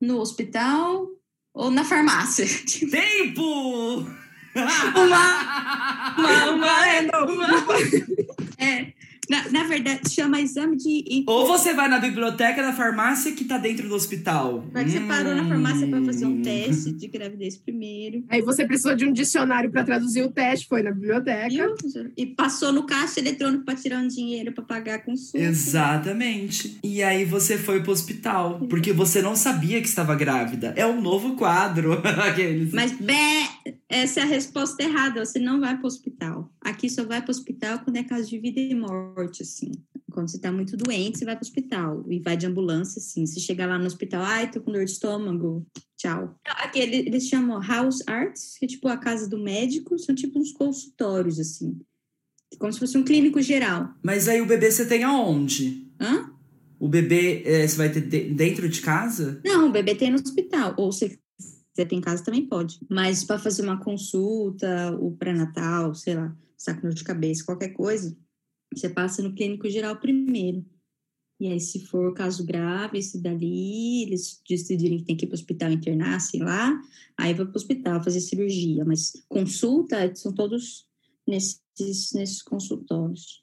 no 0.00 0.18
hospital 0.20 1.08
ou 1.54 1.70
na 1.70 1.84
farmácia? 1.84 2.46
Tempo! 2.90 4.06
uma, 4.54 6.14
uma, 6.16 6.50
uma, 6.50 7.24
uma. 7.24 7.48
É, 8.58 8.92
na, 9.28 9.48
na 9.50 9.64
verdade, 9.64 10.08
chama 10.10 10.40
exame 10.40 10.76
de. 10.76 11.24
Ou 11.26 11.46
você 11.46 11.72
vai 11.74 11.88
na 11.88 11.98
biblioteca 11.98 12.62
da 12.62 12.72
farmácia 12.72 13.32
que 13.32 13.44
tá 13.44 13.58
dentro 13.58 13.88
do 13.88 13.94
hospital. 13.94 14.64
Que 14.74 14.90
você 14.90 15.00
parou 15.00 15.34
na 15.34 15.46
farmácia 15.46 15.86
para 15.86 16.02
fazer 16.04 16.26
um 16.26 16.34
Hum. 16.34 16.42
teste 16.42 16.92
de 16.92 17.06
gravidez 17.08 17.56
primeiro. 17.56 18.24
Aí 18.28 18.42
você 18.42 18.66
precisou 18.66 18.94
de 18.96 19.06
um 19.06 19.12
dicionário 19.12 19.70
para 19.70 19.84
traduzir 19.84 20.22
o 20.22 20.30
teste, 20.30 20.66
foi 20.66 20.82
na 20.82 20.90
biblioteca. 20.90 21.48
Viu? 21.48 21.74
E 22.16 22.26
passou 22.26 22.72
no 22.72 22.84
caixa 22.86 23.20
eletrônico 23.20 23.64
para 23.64 23.74
tirar 23.76 23.98
um 24.00 24.08
dinheiro 24.08 24.52
para 24.52 24.64
pagar 24.64 24.94
a 24.96 24.98
consulta. 24.98 25.38
Exatamente. 25.38 26.78
E 26.82 27.02
aí 27.02 27.24
você 27.24 27.56
foi 27.58 27.82
pro 27.82 27.92
hospital. 27.92 28.60
Porque 28.68 28.92
você 28.92 29.22
não 29.22 29.36
sabia 29.36 29.80
que 29.80 29.88
estava 29.88 30.14
grávida. 30.14 30.72
É 30.76 30.86
um 30.86 31.00
novo 31.00 31.36
quadro. 31.36 31.94
Aqueles. 32.28 32.72
Mas 32.72 32.92
bé, 32.92 33.48
essa 33.94 34.20
é 34.20 34.22
a 34.22 34.26
resposta 34.26 34.82
errada. 34.82 35.24
Você 35.24 35.38
não 35.38 35.60
vai 35.60 35.74
para 35.76 35.84
o 35.84 35.86
hospital. 35.86 36.52
Aqui 36.60 36.88
só 36.90 37.04
vai 37.04 37.20
para 37.20 37.28
o 37.28 37.30
hospital 37.30 37.78
quando 37.80 37.96
é 37.96 38.04
caso 38.04 38.28
de 38.28 38.38
vida 38.38 38.60
e 38.60 38.74
morte, 38.74 39.42
assim. 39.42 39.70
Quando 40.10 40.28
você 40.30 40.38
tá 40.38 40.52
muito 40.52 40.76
doente, 40.76 41.18
você 41.18 41.24
vai 41.24 41.34
para 41.34 41.42
o 41.44 41.46
hospital. 41.46 42.04
E 42.08 42.20
vai 42.20 42.36
de 42.36 42.46
ambulância, 42.46 42.98
assim. 43.00 43.26
Se 43.26 43.40
chegar 43.40 43.66
lá 43.66 43.78
no 43.78 43.86
hospital, 43.86 44.22
ai, 44.22 44.50
tô 44.50 44.60
com 44.60 44.70
dor 44.72 44.84
de 44.84 44.90
estômago, 44.92 45.66
tchau. 45.96 46.38
Aqui 46.44 46.78
ele- 46.78 47.08
eles 47.08 47.26
chamam 47.28 47.60
house 47.60 48.02
arts, 48.06 48.56
que 48.58 48.64
é 48.64 48.68
tipo 48.68 48.86
a 48.88 48.96
casa 48.96 49.28
do 49.28 49.38
médico. 49.38 49.98
São 49.98 50.14
tipo 50.14 50.38
uns 50.38 50.52
consultórios, 50.52 51.40
assim. 51.40 51.80
Como 52.58 52.72
se 52.72 52.78
fosse 52.78 52.96
um 52.96 53.02
clínico 53.02 53.42
geral. 53.42 53.92
Mas 54.02 54.28
aí 54.28 54.40
o 54.40 54.46
bebê 54.46 54.70
você 54.70 54.86
tem 54.86 55.02
aonde? 55.02 55.88
Hã? 56.00 56.30
O 56.78 56.88
bebê 56.88 57.42
é, 57.44 57.66
você 57.66 57.76
vai 57.76 57.90
ter 57.90 58.00
de- 58.02 58.32
dentro 58.34 58.68
de 58.68 58.80
casa? 58.80 59.40
Não, 59.44 59.68
o 59.68 59.72
bebê 59.72 59.94
tem 59.96 60.10
no 60.10 60.16
hospital. 60.20 60.74
Ou 60.76 60.92
se 60.92 61.18
você 61.74 61.84
tem 61.84 61.98
em 61.98 62.02
casa 62.02 62.22
também 62.22 62.46
pode. 62.46 62.78
Mas 62.88 63.24
para 63.24 63.38
fazer 63.38 63.62
uma 63.62 63.82
consulta, 63.82 64.96
o 65.00 65.10
pré-natal, 65.12 65.92
sei 65.94 66.14
lá, 66.14 66.36
saco 66.56 66.88
de 66.88 67.02
cabeça, 67.02 67.44
qualquer 67.44 67.70
coisa, 67.70 68.16
você 68.72 68.88
passa 68.88 69.22
no 69.22 69.34
clínico 69.34 69.68
geral 69.68 69.96
primeiro. 69.96 70.64
E 71.40 71.48
aí, 71.48 71.58
se 71.58 71.84
for 71.86 72.14
caso 72.14 72.46
grave, 72.46 73.02
se 73.02 73.20
dali 73.20 74.04
eles 74.04 74.40
decidirem 74.48 74.98
que 74.98 75.04
tem 75.04 75.16
que 75.16 75.24
ir 75.24 75.28
para 75.28 75.34
o 75.34 75.38
hospital 75.38 75.70
internar, 75.72 76.20
sei 76.20 76.40
lá, 76.40 76.80
aí 77.18 77.34
vai 77.34 77.44
para 77.44 77.52
o 77.52 77.56
hospital 77.56 78.02
fazer 78.02 78.20
cirurgia. 78.20 78.84
Mas 78.84 79.12
consulta 79.28 80.14
são 80.14 80.32
todos 80.32 80.86
nesses, 81.26 82.12
nesses 82.14 82.40
consultórios. 82.40 83.42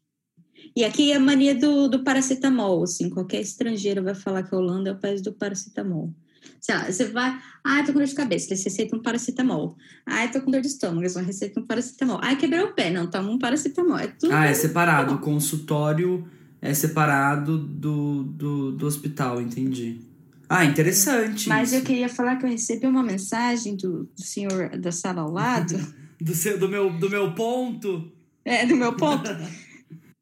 E 0.74 0.86
aqui 0.86 1.12
é 1.12 1.16
a 1.16 1.20
mania 1.20 1.54
do, 1.54 1.90
do 1.90 2.04
paracetamol, 2.04 2.84
assim, 2.84 3.10
qualquer 3.10 3.42
estrangeiro 3.42 4.04
vai 4.04 4.16
falar 4.16 4.44
que 4.44 4.56
a 4.56 4.58
Holanda 4.58 4.92
é 4.92 4.94
o 4.94 5.00
país 5.00 5.22
do 5.22 5.34
paracetamol. 5.34 6.14
Sei 6.60 6.76
lá, 6.76 6.92
você 6.92 7.06
vai, 7.06 7.40
ah, 7.64 7.84
tô 7.84 7.94
com 7.94 8.00
dor 8.00 8.08
de 8.08 8.16
cabeça, 8.16 8.48
eles 8.48 8.64
receitam 8.64 9.00
um 9.00 9.02
paracetamol. 9.02 9.76
Ah, 10.06 10.28
tô 10.28 10.42
com 10.42 10.52
dor 10.52 10.62
de 10.62 10.68
estômago, 10.68 11.02
eles 11.02 11.14
vão 11.14 11.24
receitar 11.24 11.64
um 11.64 11.68
paracetamol. 11.68 12.20
Ah, 12.22 12.36
quebrou 12.36 12.68
o 12.68 12.74
pé, 12.74 12.90
não, 12.90 13.10
toma 13.10 13.30
um 13.30 13.40
paracetamol. 13.40 13.98
É 13.98 14.08
tudo 14.08 14.34
Ah, 14.34 14.46
é 14.46 14.54
separado. 14.54 15.16
O 15.16 15.20
consultório 15.20 16.28
é 16.62 16.74
separado 16.74 17.58
do, 17.58 18.24
do, 18.24 18.72
do 18.74 18.86
hospital, 18.86 19.42
entendi. 19.42 20.02
Ah, 20.48 20.66
interessante. 20.66 21.48
Mas 21.48 21.70
isso. 21.70 21.82
eu 21.82 21.86
queria 21.86 22.10
falar 22.10 22.36
que 22.36 22.46
eu 22.46 22.50
recebi 22.50 22.86
uma 22.86 23.02
mensagem 23.02 23.76
do, 23.78 24.04
do 24.04 24.22
senhor 24.22 24.70
da 24.78 24.92
sala 24.92 25.22
ao 25.22 25.32
lado, 25.32 25.76
Do, 26.22 26.36
seu, 26.36 26.60
do, 26.60 26.70
meu, 26.70 26.92
do 27.00 27.10
meu 27.10 27.34
ponto. 27.34 28.12
é, 28.46 28.64
do 28.64 28.76
meu 28.76 28.96
ponto, 28.96 29.28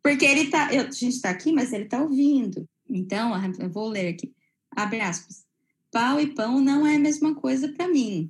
porque 0.01 0.23
ele 0.23 0.49
tá, 0.49 0.73
eu, 0.73 0.88
a 0.88 0.91
gente 0.91 1.19
tá 1.19 1.29
aqui, 1.29 1.51
mas 1.51 1.73
ele 1.73 1.86
tá 1.86 2.01
ouvindo. 2.01 2.63
Então, 2.89 3.34
eu 3.60 3.69
vou 3.69 3.89
ler 3.89 4.08
aqui, 4.08 4.32
abre 4.75 5.01
aspas. 5.01 5.43
Pau 5.91 6.19
e 6.19 6.28
pão 6.28 6.60
não 6.60 6.86
é 6.86 6.95
a 6.95 6.99
mesma 6.99 7.34
coisa 7.34 7.69
para 7.69 7.88
mim. 7.88 8.30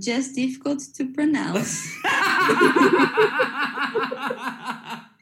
Just 0.00 0.34
difficult 0.34 0.82
to 0.96 1.06
pronounce. 1.08 1.90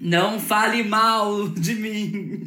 Não 0.00 0.40
fale 0.40 0.82
mal 0.82 1.46
de 1.50 1.74
mim. 1.74 2.42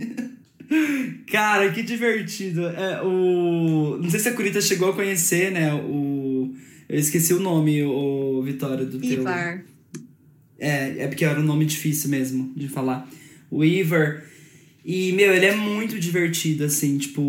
Cara, 1.27 1.71
que 1.71 1.83
divertido. 1.83 2.65
É, 2.65 2.99
o... 3.03 3.99
Não 4.01 4.09
sei 4.09 4.19
se 4.19 4.29
a 4.29 4.33
Curita 4.33 4.59
chegou 4.59 4.89
a 4.89 4.93
conhecer, 4.93 5.51
né? 5.51 5.71
O... 5.71 6.51
Eu 6.89 6.99
esqueci 6.99 7.33
o 7.33 7.39
nome, 7.39 7.83
o 7.83 8.41
Vitória, 8.41 8.85
do 8.85 8.99
teu... 8.99 9.21
Ivar. 9.21 9.63
É, 10.57 11.03
é 11.03 11.07
porque 11.07 11.23
era 11.23 11.39
um 11.39 11.43
nome 11.43 11.65
difícil 11.65 12.09
mesmo 12.09 12.51
de 12.55 12.67
falar. 12.67 13.07
O 13.51 13.63
Ivar. 13.63 14.23
E, 14.83 15.11
meu, 15.13 15.31
ele 15.31 15.45
é 15.45 15.55
muito 15.55 15.99
divertido, 15.99 16.63
assim, 16.63 16.97
tipo, 16.97 17.21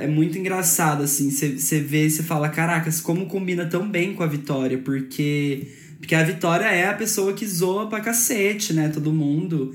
é 0.00 0.06
muito 0.06 0.38
engraçado, 0.38 1.02
assim. 1.02 1.30
Você 1.30 1.80
vê 1.80 2.06
e 2.06 2.10
você 2.10 2.22
fala, 2.22 2.48
caracas, 2.48 3.00
como 3.00 3.26
combina 3.26 3.66
tão 3.66 3.88
bem 3.88 4.14
com 4.14 4.22
a 4.22 4.26
Vitória, 4.26 4.78
porque. 4.78 5.66
Porque 5.98 6.16
a 6.16 6.24
Vitória 6.24 6.64
é 6.64 6.88
a 6.88 6.94
pessoa 6.94 7.32
que 7.32 7.46
zoa 7.46 7.88
pra 7.88 8.00
cacete, 8.00 8.72
né? 8.72 8.88
Todo 8.88 9.12
mundo. 9.12 9.72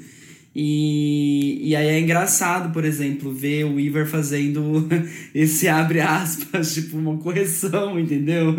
E, 0.59 1.69
e 1.69 1.75
aí 1.75 1.87
é 1.87 1.99
engraçado, 1.99 2.73
por 2.73 2.83
exemplo, 2.83 3.31
ver 3.31 3.63
o 3.63 3.79
Ivar 3.79 4.07
fazendo 4.07 4.89
esse 5.33 5.67
abre 5.67 6.01
aspas, 6.01 6.73
tipo, 6.73 6.97
uma 6.97 7.15
correção, 7.17 7.99
entendeu? 7.99 8.55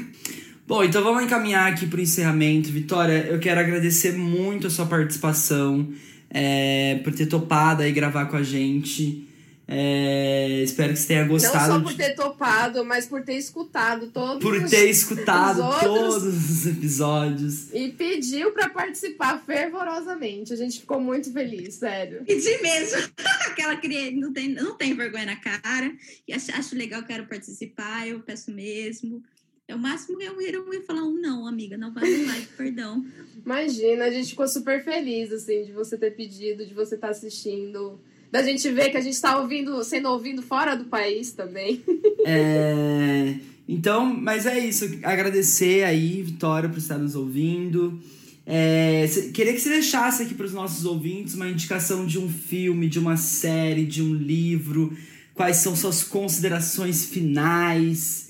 Bom, 0.66 0.82
então 0.82 1.04
vamos 1.04 1.22
encaminhar 1.22 1.70
aqui 1.70 1.86
pro 1.86 2.00
encerramento. 2.00 2.70
Vitória, 2.70 3.26
eu 3.28 3.38
quero 3.38 3.60
agradecer 3.60 4.12
muito 4.12 4.68
a 4.68 4.70
sua 4.70 4.86
participação, 4.86 5.90
é, 6.30 7.00
por 7.04 7.12
ter 7.12 7.26
topado 7.26 7.82
aí 7.82 7.92
gravar 7.92 8.24
com 8.26 8.36
a 8.36 8.42
gente. 8.42 9.28
É, 9.72 10.62
espero 10.64 10.92
que 10.92 10.98
você 10.98 11.06
tenha 11.06 11.22
Não 11.22 11.28
gostado. 11.28 11.72
só 11.74 11.80
por 11.80 11.94
ter 11.94 12.14
topado, 12.16 12.84
mas 12.84 13.06
por 13.06 13.22
ter 13.22 13.34
escutado 13.36 14.08
todos 14.08 14.42
por 14.42 14.56
os- 14.56 14.68
ter 14.68 14.90
escutado 14.90 15.62
os 15.64 15.78
todos 15.80 16.24
os 16.24 16.66
episódios. 16.66 17.72
E 17.72 17.90
pediu 17.92 18.50
pra 18.50 18.68
participar 18.68 19.40
fervorosamente. 19.46 20.52
A 20.52 20.56
gente 20.56 20.80
ficou 20.80 21.00
muito 21.00 21.32
feliz, 21.32 21.74
sério. 21.74 22.24
Pedi 22.26 22.60
mesmo. 22.60 22.98
Aquela 23.46 23.76
criança 23.76 24.16
não 24.16 24.32
tem, 24.32 24.48
não 24.48 24.74
tem 24.76 24.92
vergonha 24.94 25.26
na 25.26 25.36
cara. 25.36 25.92
E 26.26 26.32
acho, 26.32 26.50
acho 26.52 26.74
legal, 26.76 27.04
quero 27.04 27.26
participar, 27.26 28.08
eu 28.08 28.18
peço 28.20 28.50
mesmo. 28.50 29.22
É 29.68 29.74
o 29.74 29.78
máximo 29.78 30.18
que 30.18 30.24
eu 30.24 30.40
ia, 30.42 30.50
eu 30.50 30.74
ia 30.74 30.82
falar 30.82 31.04
um 31.04 31.14
não, 31.20 31.46
amiga, 31.46 31.78
não 31.78 31.94
vai 31.94 32.02
no 32.10 32.26
like, 32.26 32.48
perdão. 32.56 33.04
Imagina, 33.46 34.06
a 34.06 34.10
gente 34.10 34.30
ficou 34.30 34.48
super 34.48 34.82
feliz, 34.82 35.30
assim, 35.32 35.62
de 35.64 35.70
você 35.70 35.96
ter 35.96 36.10
pedido, 36.16 36.66
de 36.66 36.74
você 36.74 36.96
estar 36.96 37.10
assistindo. 37.10 38.00
Da 38.30 38.42
gente 38.42 38.70
ver 38.70 38.90
que 38.90 38.96
a 38.96 39.00
gente 39.00 39.20
tá 39.20 39.38
ouvindo, 39.38 39.82
sendo 39.82 40.08
ouvido 40.08 40.40
fora 40.42 40.76
do 40.76 40.84
país 40.84 41.32
também. 41.32 41.82
É, 42.22 43.36
então, 43.66 44.04
mas 44.04 44.44
é 44.44 44.58
isso. 44.58 44.84
Agradecer 45.02 45.84
aí, 45.84 46.20
Vitória, 46.20 46.68
por 46.68 46.76
estar 46.76 46.98
nos 46.98 47.14
ouvindo. 47.14 47.98
É, 48.44 49.08
queria 49.32 49.54
que 49.54 49.58
você 49.58 49.70
deixasse 49.70 50.22
aqui 50.22 50.34
para 50.34 50.44
os 50.44 50.52
nossos 50.52 50.84
ouvintes 50.84 51.32
uma 51.32 51.48
indicação 51.48 52.04
de 52.04 52.18
um 52.18 52.28
filme, 52.28 52.90
de 52.90 52.98
uma 52.98 53.16
série, 53.16 53.86
de 53.86 54.02
um 54.02 54.12
livro. 54.12 54.94
Quais 55.34 55.56
são 55.56 55.74
suas 55.74 56.04
considerações 56.04 57.06
finais? 57.06 58.29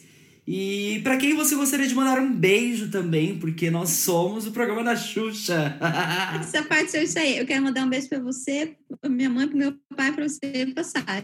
E 0.53 1.01
para 1.05 1.17
quem 1.17 1.37
você 1.37 1.55
gostaria 1.55 1.87
de 1.87 1.95
mandar 1.95 2.21
um 2.21 2.35
beijo 2.35 2.91
também, 2.91 3.39
porque 3.39 3.71
nós 3.71 3.91
somos 3.91 4.49
o 4.49 4.51
programa 4.51 4.83
da 4.83 4.97
Xuxa. 4.97 5.79
Essa 6.41 6.65
parte 6.65 6.97
é 6.97 7.05
isso 7.05 7.21
aí. 7.21 7.39
Eu 7.39 7.47
quero 7.47 7.63
mandar 7.63 7.87
um 7.87 7.89
beijo 7.89 8.09
para 8.09 8.19
você, 8.19 8.77
pra 9.01 9.09
minha 9.09 9.31
mãe, 9.31 9.47
para 9.47 9.57
meu 9.57 9.79
pai, 9.97 10.13
para 10.13 10.29
você 10.29 10.67
passar. 10.75 11.23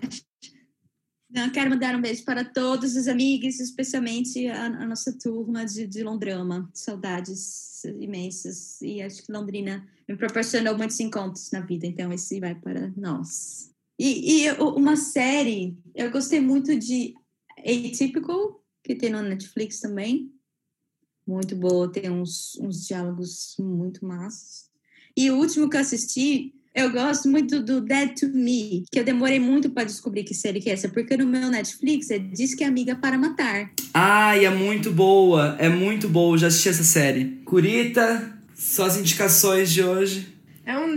Eu 1.34 1.50
quero 1.50 1.70
mandar 1.70 1.96
um 1.96 2.00
beijo 2.00 2.24
para 2.24 2.44
todos 2.44 2.94
os 2.94 3.08
amigos, 3.08 3.58
especialmente 3.58 4.46
a, 4.46 4.66
a 4.66 4.86
nossa 4.86 5.12
turma 5.18 5.66
de, 5.66 5.88
de 5.88 6.04
Londrama. 6.04 6.70
Saudades 6.72 7.82
imensas. 7.98 8.80
E 8.80 9.02
acho 9.02 9.26
que 9.26 9.32
Londrina 9.32 9.84
me 10.08 10.16
proporcionou 10.16 10.78
muitos 10.78 11.00
encontros 11.00 11.50
na 11.50 11.62
vida, 11.62 11.84
então 11.84 12.12
esse 12.12 12.38
vai 12.38 12.54
para 12.54 12.92
nós. 12.96 13.72
E, 13.98 14.44
e 14.44 14.52
uma 14.52 14.94
série, 14.94 15.76
eu 15.96 16.12
gostei 16.12 16.38
muito 16.38 16.78
de 16.78 17.12
Atypical, 17.58 18.62
que 18.87 18.94
tem 18.94 19.11
no 19.11 19.22
Netflix 19.22 19.81
também. 19.81 20.31
Muito 21.27 21.57
boa, 21.57 21.90
tem 21.90 22.09
uns, 22.09 22.57
uns 22.61 22.87
diálogos 22.87 23.57
muito 23.59 24.07
massas. 24.07 24.66
E 25.16 25.31
o 25.31 25.37
último 25.37 25.68
que 25.68 25.77
eu 25.77 25.81
assisti, 25.81 26.55
eu 26.75 26.92
gosto 26.92 27.29
muito 27.29 27.61
do 27.61 27.81
Dead 27.81 28.14
to 28.14 28.29
Me, 28.29 28.85
que 28.92 29.01
eu 29.01 29.05
demorei 29.05 29.40
muito 29.40 29.70
para 29.70 29.85
descobrir 29.85 30.22
que 30.25 30.35
série 30.35 30.61
que 30.61 30.70
é 30.70 30.75
essa, 30.75 30.88
porque 30.88 31.16
no 31.16 31.27
meu 31.27 31.51
Netflix 31.51 32.11
é 32.11 32.18
Diz 32.18 32.55
que 32.55 32.62
é 32.62 32.66
Amiga 32.66 32.94
para 32.94 33.18
Matar. 33.18 33.72
Ai, 33.92 34.44
é 34.44 34.51
muito 34.51 34.92
boa, 34.92 35.57
é 35.59 35.68
muito 35.68 36.09
boa. 36.09 36.35
Eu 36.35 36.38
já 36.38 36.46
assisti 36.46 36.68
essa 36.68 36.85
série. 36.85 37.40
Curita, 37.44 38.38
suas 38.55 38.96
indicações 38.96 39.72
de 39.72 39.83
hoje. 39.83 40.36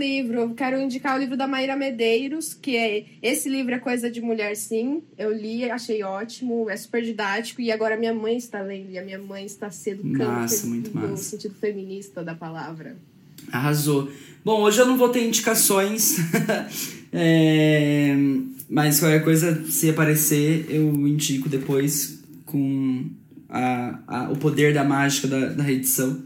Livro, 0.00 0.38
eu 0.40 0.54
quero 0.54 0.80
indicar 0.80 1.14
o 1.16 1.20
livro 1.20 1.36
da 1.36 1.46
Maíra 1.46 1.76
Medeiros, 1.76 2.54
que 2.54 2.74
é 2.76 3.04
esse 3.22 3.48
livro 3.48 3.74
é 3.74 3.78
coisa 3.78 4.10
de 4.10 4.20
mulher 4.20 4.56
sim. 4.56 5.02
Eu 5.18 5.30
li, 5.32 5.70
achei 5.70 6.02
ótimo, 6.02 6.70
é 6.70 6.76
super 6.76 7.02
didático 7.02 7.60
e 7.60 7.70
agora 7.70 7.96
minha 7.98 8.14
mãe 8.14 8.36
está 8.38 8.62
lendo 8.62 8.90
e 8.90 8.98
a 8.98 9.04
minha 9.04 9.18
mãe 9.18 9.44
está 9.44 9.70
se 9.70 9.90
educando 9.90 10.24
Massa, 10.24 10.66
muito 10.66 10.90
no 10.94 11.08
massa. 11.10 11.22
sentido 11.24 11.54
feminista 11.54 12.24
da 12.24 12.34
palavra. 12.34 12.96
Arrasou. 13.52 14.10
Bom, 14.44 14.62
hoje 14.62 14.80
eu 14.80 14.86
não 14.86 14.96
vou 14.96 15.10
ter 15.10 15.22
indicações, 15.26 16.16
é, 17.12 18.14
mas 18.68 19.00
qualquer 19.00 19.22
coisa, 19.22 19.64
se 19.68 19.90
aparecer, 19.90 20.66
eu 20.70 20.90
indico 21.06 21.48
depois 21.48 22.20
com 22.46 23.04
a, 23.48 23.98
a- 24.06 24.30
o 24.30 24.36
poder 24.36 24.72
da 24.72 24.82
mágica 24.84 25.28
da, 25.28 25.46
da 25.50 25.62
reedição. 25.62 26.22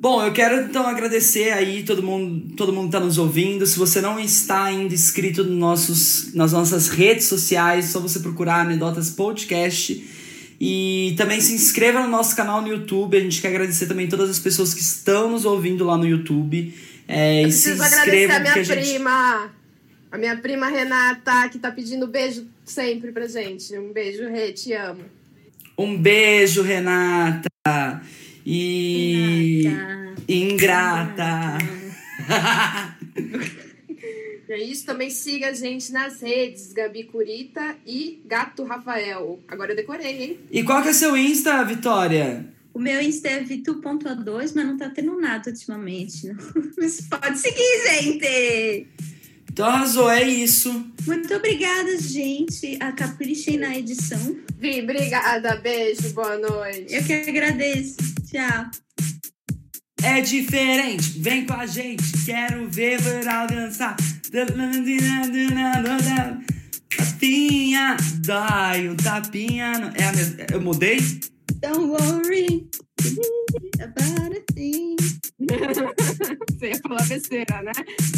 Bom, 0.00 0.24
eu 0.24 0.32
quero 0.32 0.62
então 0.62 0.86
agradecer 0.86 1.50
aí 1.50 1.82
todo 1.82 2.04
mundo, 2.04 2.54
todo 2.54 2.72
mundo 2.72 2.86
que 2.86 2.92
tá 2.92 3.00
nos 3.00 3.18
ouvindo. 3.18 3.66
Se 3.66 3.76
você 3.76 4.00
não 4.00 4.20
está 4.20 4.62
ainda 4.62 4.94
inscrito 4.94 5.42
nos 5.42 5.58
nossos, 5.58 6.34
nas 6.34 6.52
nossas 6.52 6.88
redes 6.88 7.24
sociais, 7.26 7.86
é 7.86 7.88
só 7.88 7.98
você 7.98 8.20
procurar 8.20 8.60
Anedotas 8.60 9.10
Podcast. 9.10 10.00
E 10.60 11.14
também 11.16 11.40
se 11.40 11.52
inscreva 11.52 12.00
no 12.00 12.08
nosso 12.08 12.36
canal 12.36 12.62
no 12.62 12.68
YouTube. 12.68 13.16
A 13.16 13.20
gente 13.20 13.40
quer 13.42 13.48
agradecer 13.48 13.86
também 13.86 14.06
todas 14.08 14.30
as 14.30 14.38
pessoas 14.38 14.72
que 14.72 14.80
estão 14.80 15.32
nos 15.32 15.44
ouvindo 15.44 15.84
lá 15.84 15.96
no 15.96 16.06
YouTube. 16.06 16.72
É, 17.08 17.42
Eu 17.42 17.48
e 17.48 17.52
se 17.52 17.70
preciso 17.70 17.82
agradecer 17.82 18.30
a 18.30 18.38
minha 18.38 18.52
a 18.52 18.62
gente. 18.62 18.78
prima, 18.78 19.50
a 20.12 20.18
minha 20.18 20.36
prima 20.36 20.68
Renata, 20.68 21.48
que 21.48 21.58
tá 21.58 21.72
pedindo 21.72 22.06
beijo 22.06 22.46
sempre 22.64 23.10
pra 23.10 23.26
gente. 23.26 23.76
Um 23.76 23.92
beijo, 23.92 24.28
Rê, 24.28 24.52
te 24.52 24.72
amo. 24.74 25.02
Um 25.76 25.96
beijo, 25.96 26.62
Renata! 26.62 27.48
E. 28.50 29.64
Ingrata! 30.26 31.58
E 34.48 34.52
é 34.54 34.62
isso, 34.62 34.86
também 34.86 35.10
siga 35.10 35.48
a 35.48 35.52
gente 35.52 35.92
nas 35.92 36.22
redes, 36.22 36.72
Gabi 36.72 37.04
Curita 37.04 37.76
e 37.86 38.22
Gato 38.24 38.64
Rafael. 38.64 39.38
Agora 39.46 39.72
eu 39.72 39.76
decorei, 39.76 40.22
hein? 40.22 40.40
e 40.50 40.62
qual 40.62 40.82
que 40.82 40.88
é 40.88 40.92
seu 40.94 41.14
Insta, 41.14 41.62
Vitória? 41.62 42.46
O 42.72 42.78
meu 42.78 43.02
Insta 43.02 43.28
é 43.28 43.40
vitu.a2, 43.40 44.52
mas 44.54 44.54
não 44.54 44.78
tá 44.78 44.88
tendo 44.88 45.20
nada 45.20 45.50
ultimamente. 45.50 46.34
Mas 46.78 47.02
pode 47.02 47.38
seguir, 47.38 47.86
gente! 47.90 48.86
Então 49.52 49.66
arrasou, 49.66 50.08
é 50.08 50.22
isso. 50.22 50.86
Muito 51.06 51.34
obrigada, 51.34 51.98
gente. 51.98 52.78
A 52.80 52.92
caprichem 52.92 53.58
na 53.58 53.76
edição. 53.76 54.38
Vi, 54.56 54.80
obrigada, 54.80 55.56
beijo, 55.56 56.14
boa 56.14 56.38
noite. 56.38 56.94
Eu 56.94 57.04
que 57.04 57.12
agradeço. 57.12 58.17
Tchau. 58.30 58.70
É 60.02 60.20
diferente, 60.20 61.18
vem 61.20 61.44
com 61.46 61.54
a 61.54 61.66
gente. 61.66 62.04
Quero 62.24 62.68
ver 62.70 63.00
Verão 63.00 63.46
dançar. 63.46 63.96
Tapinha, 66.96 67.96
dói, 68.24 68.88
um 68.88 68.96
tapinha. 68.96 69.72
no- 69.78 69.92
É 69.96 70.04
a 70.04 70.12
mesma. 70.12 70.46
Eu 70.52 70.60
mudei? 70.60 70.98
Don't 71.60 71.86
worry 71.86 72.68
about 73.80 74.36
a 74.36 74.52
thing. 74.54 74.96
Você 76.50 76.68
ia 76.68 76.80
falar 76.86 77.06
besteira, 77.06 77.62
né? 77.62 77.72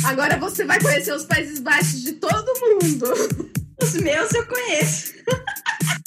Agora 0.04 0.36
você 0.38 0.64
vai 0.64 0.80
conhecer 0.80 1.12
os 1.14 1.24
Países 1.24 1.60
Baixos 1.60 2.02
de 2.02 2.12
todo 2.14 2.44
mundo. 2.60 3.50
Os 3.82 3.94
meus 3.94 4.32
eu 4.34 4.46
conheço. 4.46 5.14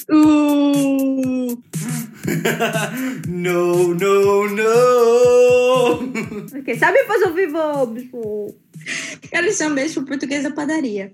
Uh, 0.10 1.62
no, 3.28 3.96
no, 3.96 4.50
no! 4.50 6.04
Quem 6.64 6.78
sabe 6.78 7.04
fazer 7.06 7.26
o 7.26 7.34
vivo, 7.34 7.86
bicho? 7.88 8.56
Quero 9.30 9.48
deixar 9.48 9.70
um 9.70 9.76
beijo 9.76 9.96
pro 9.96 10.06
português 10.06 10.44
da 10.44 10.52
padaria. 10.52 11.14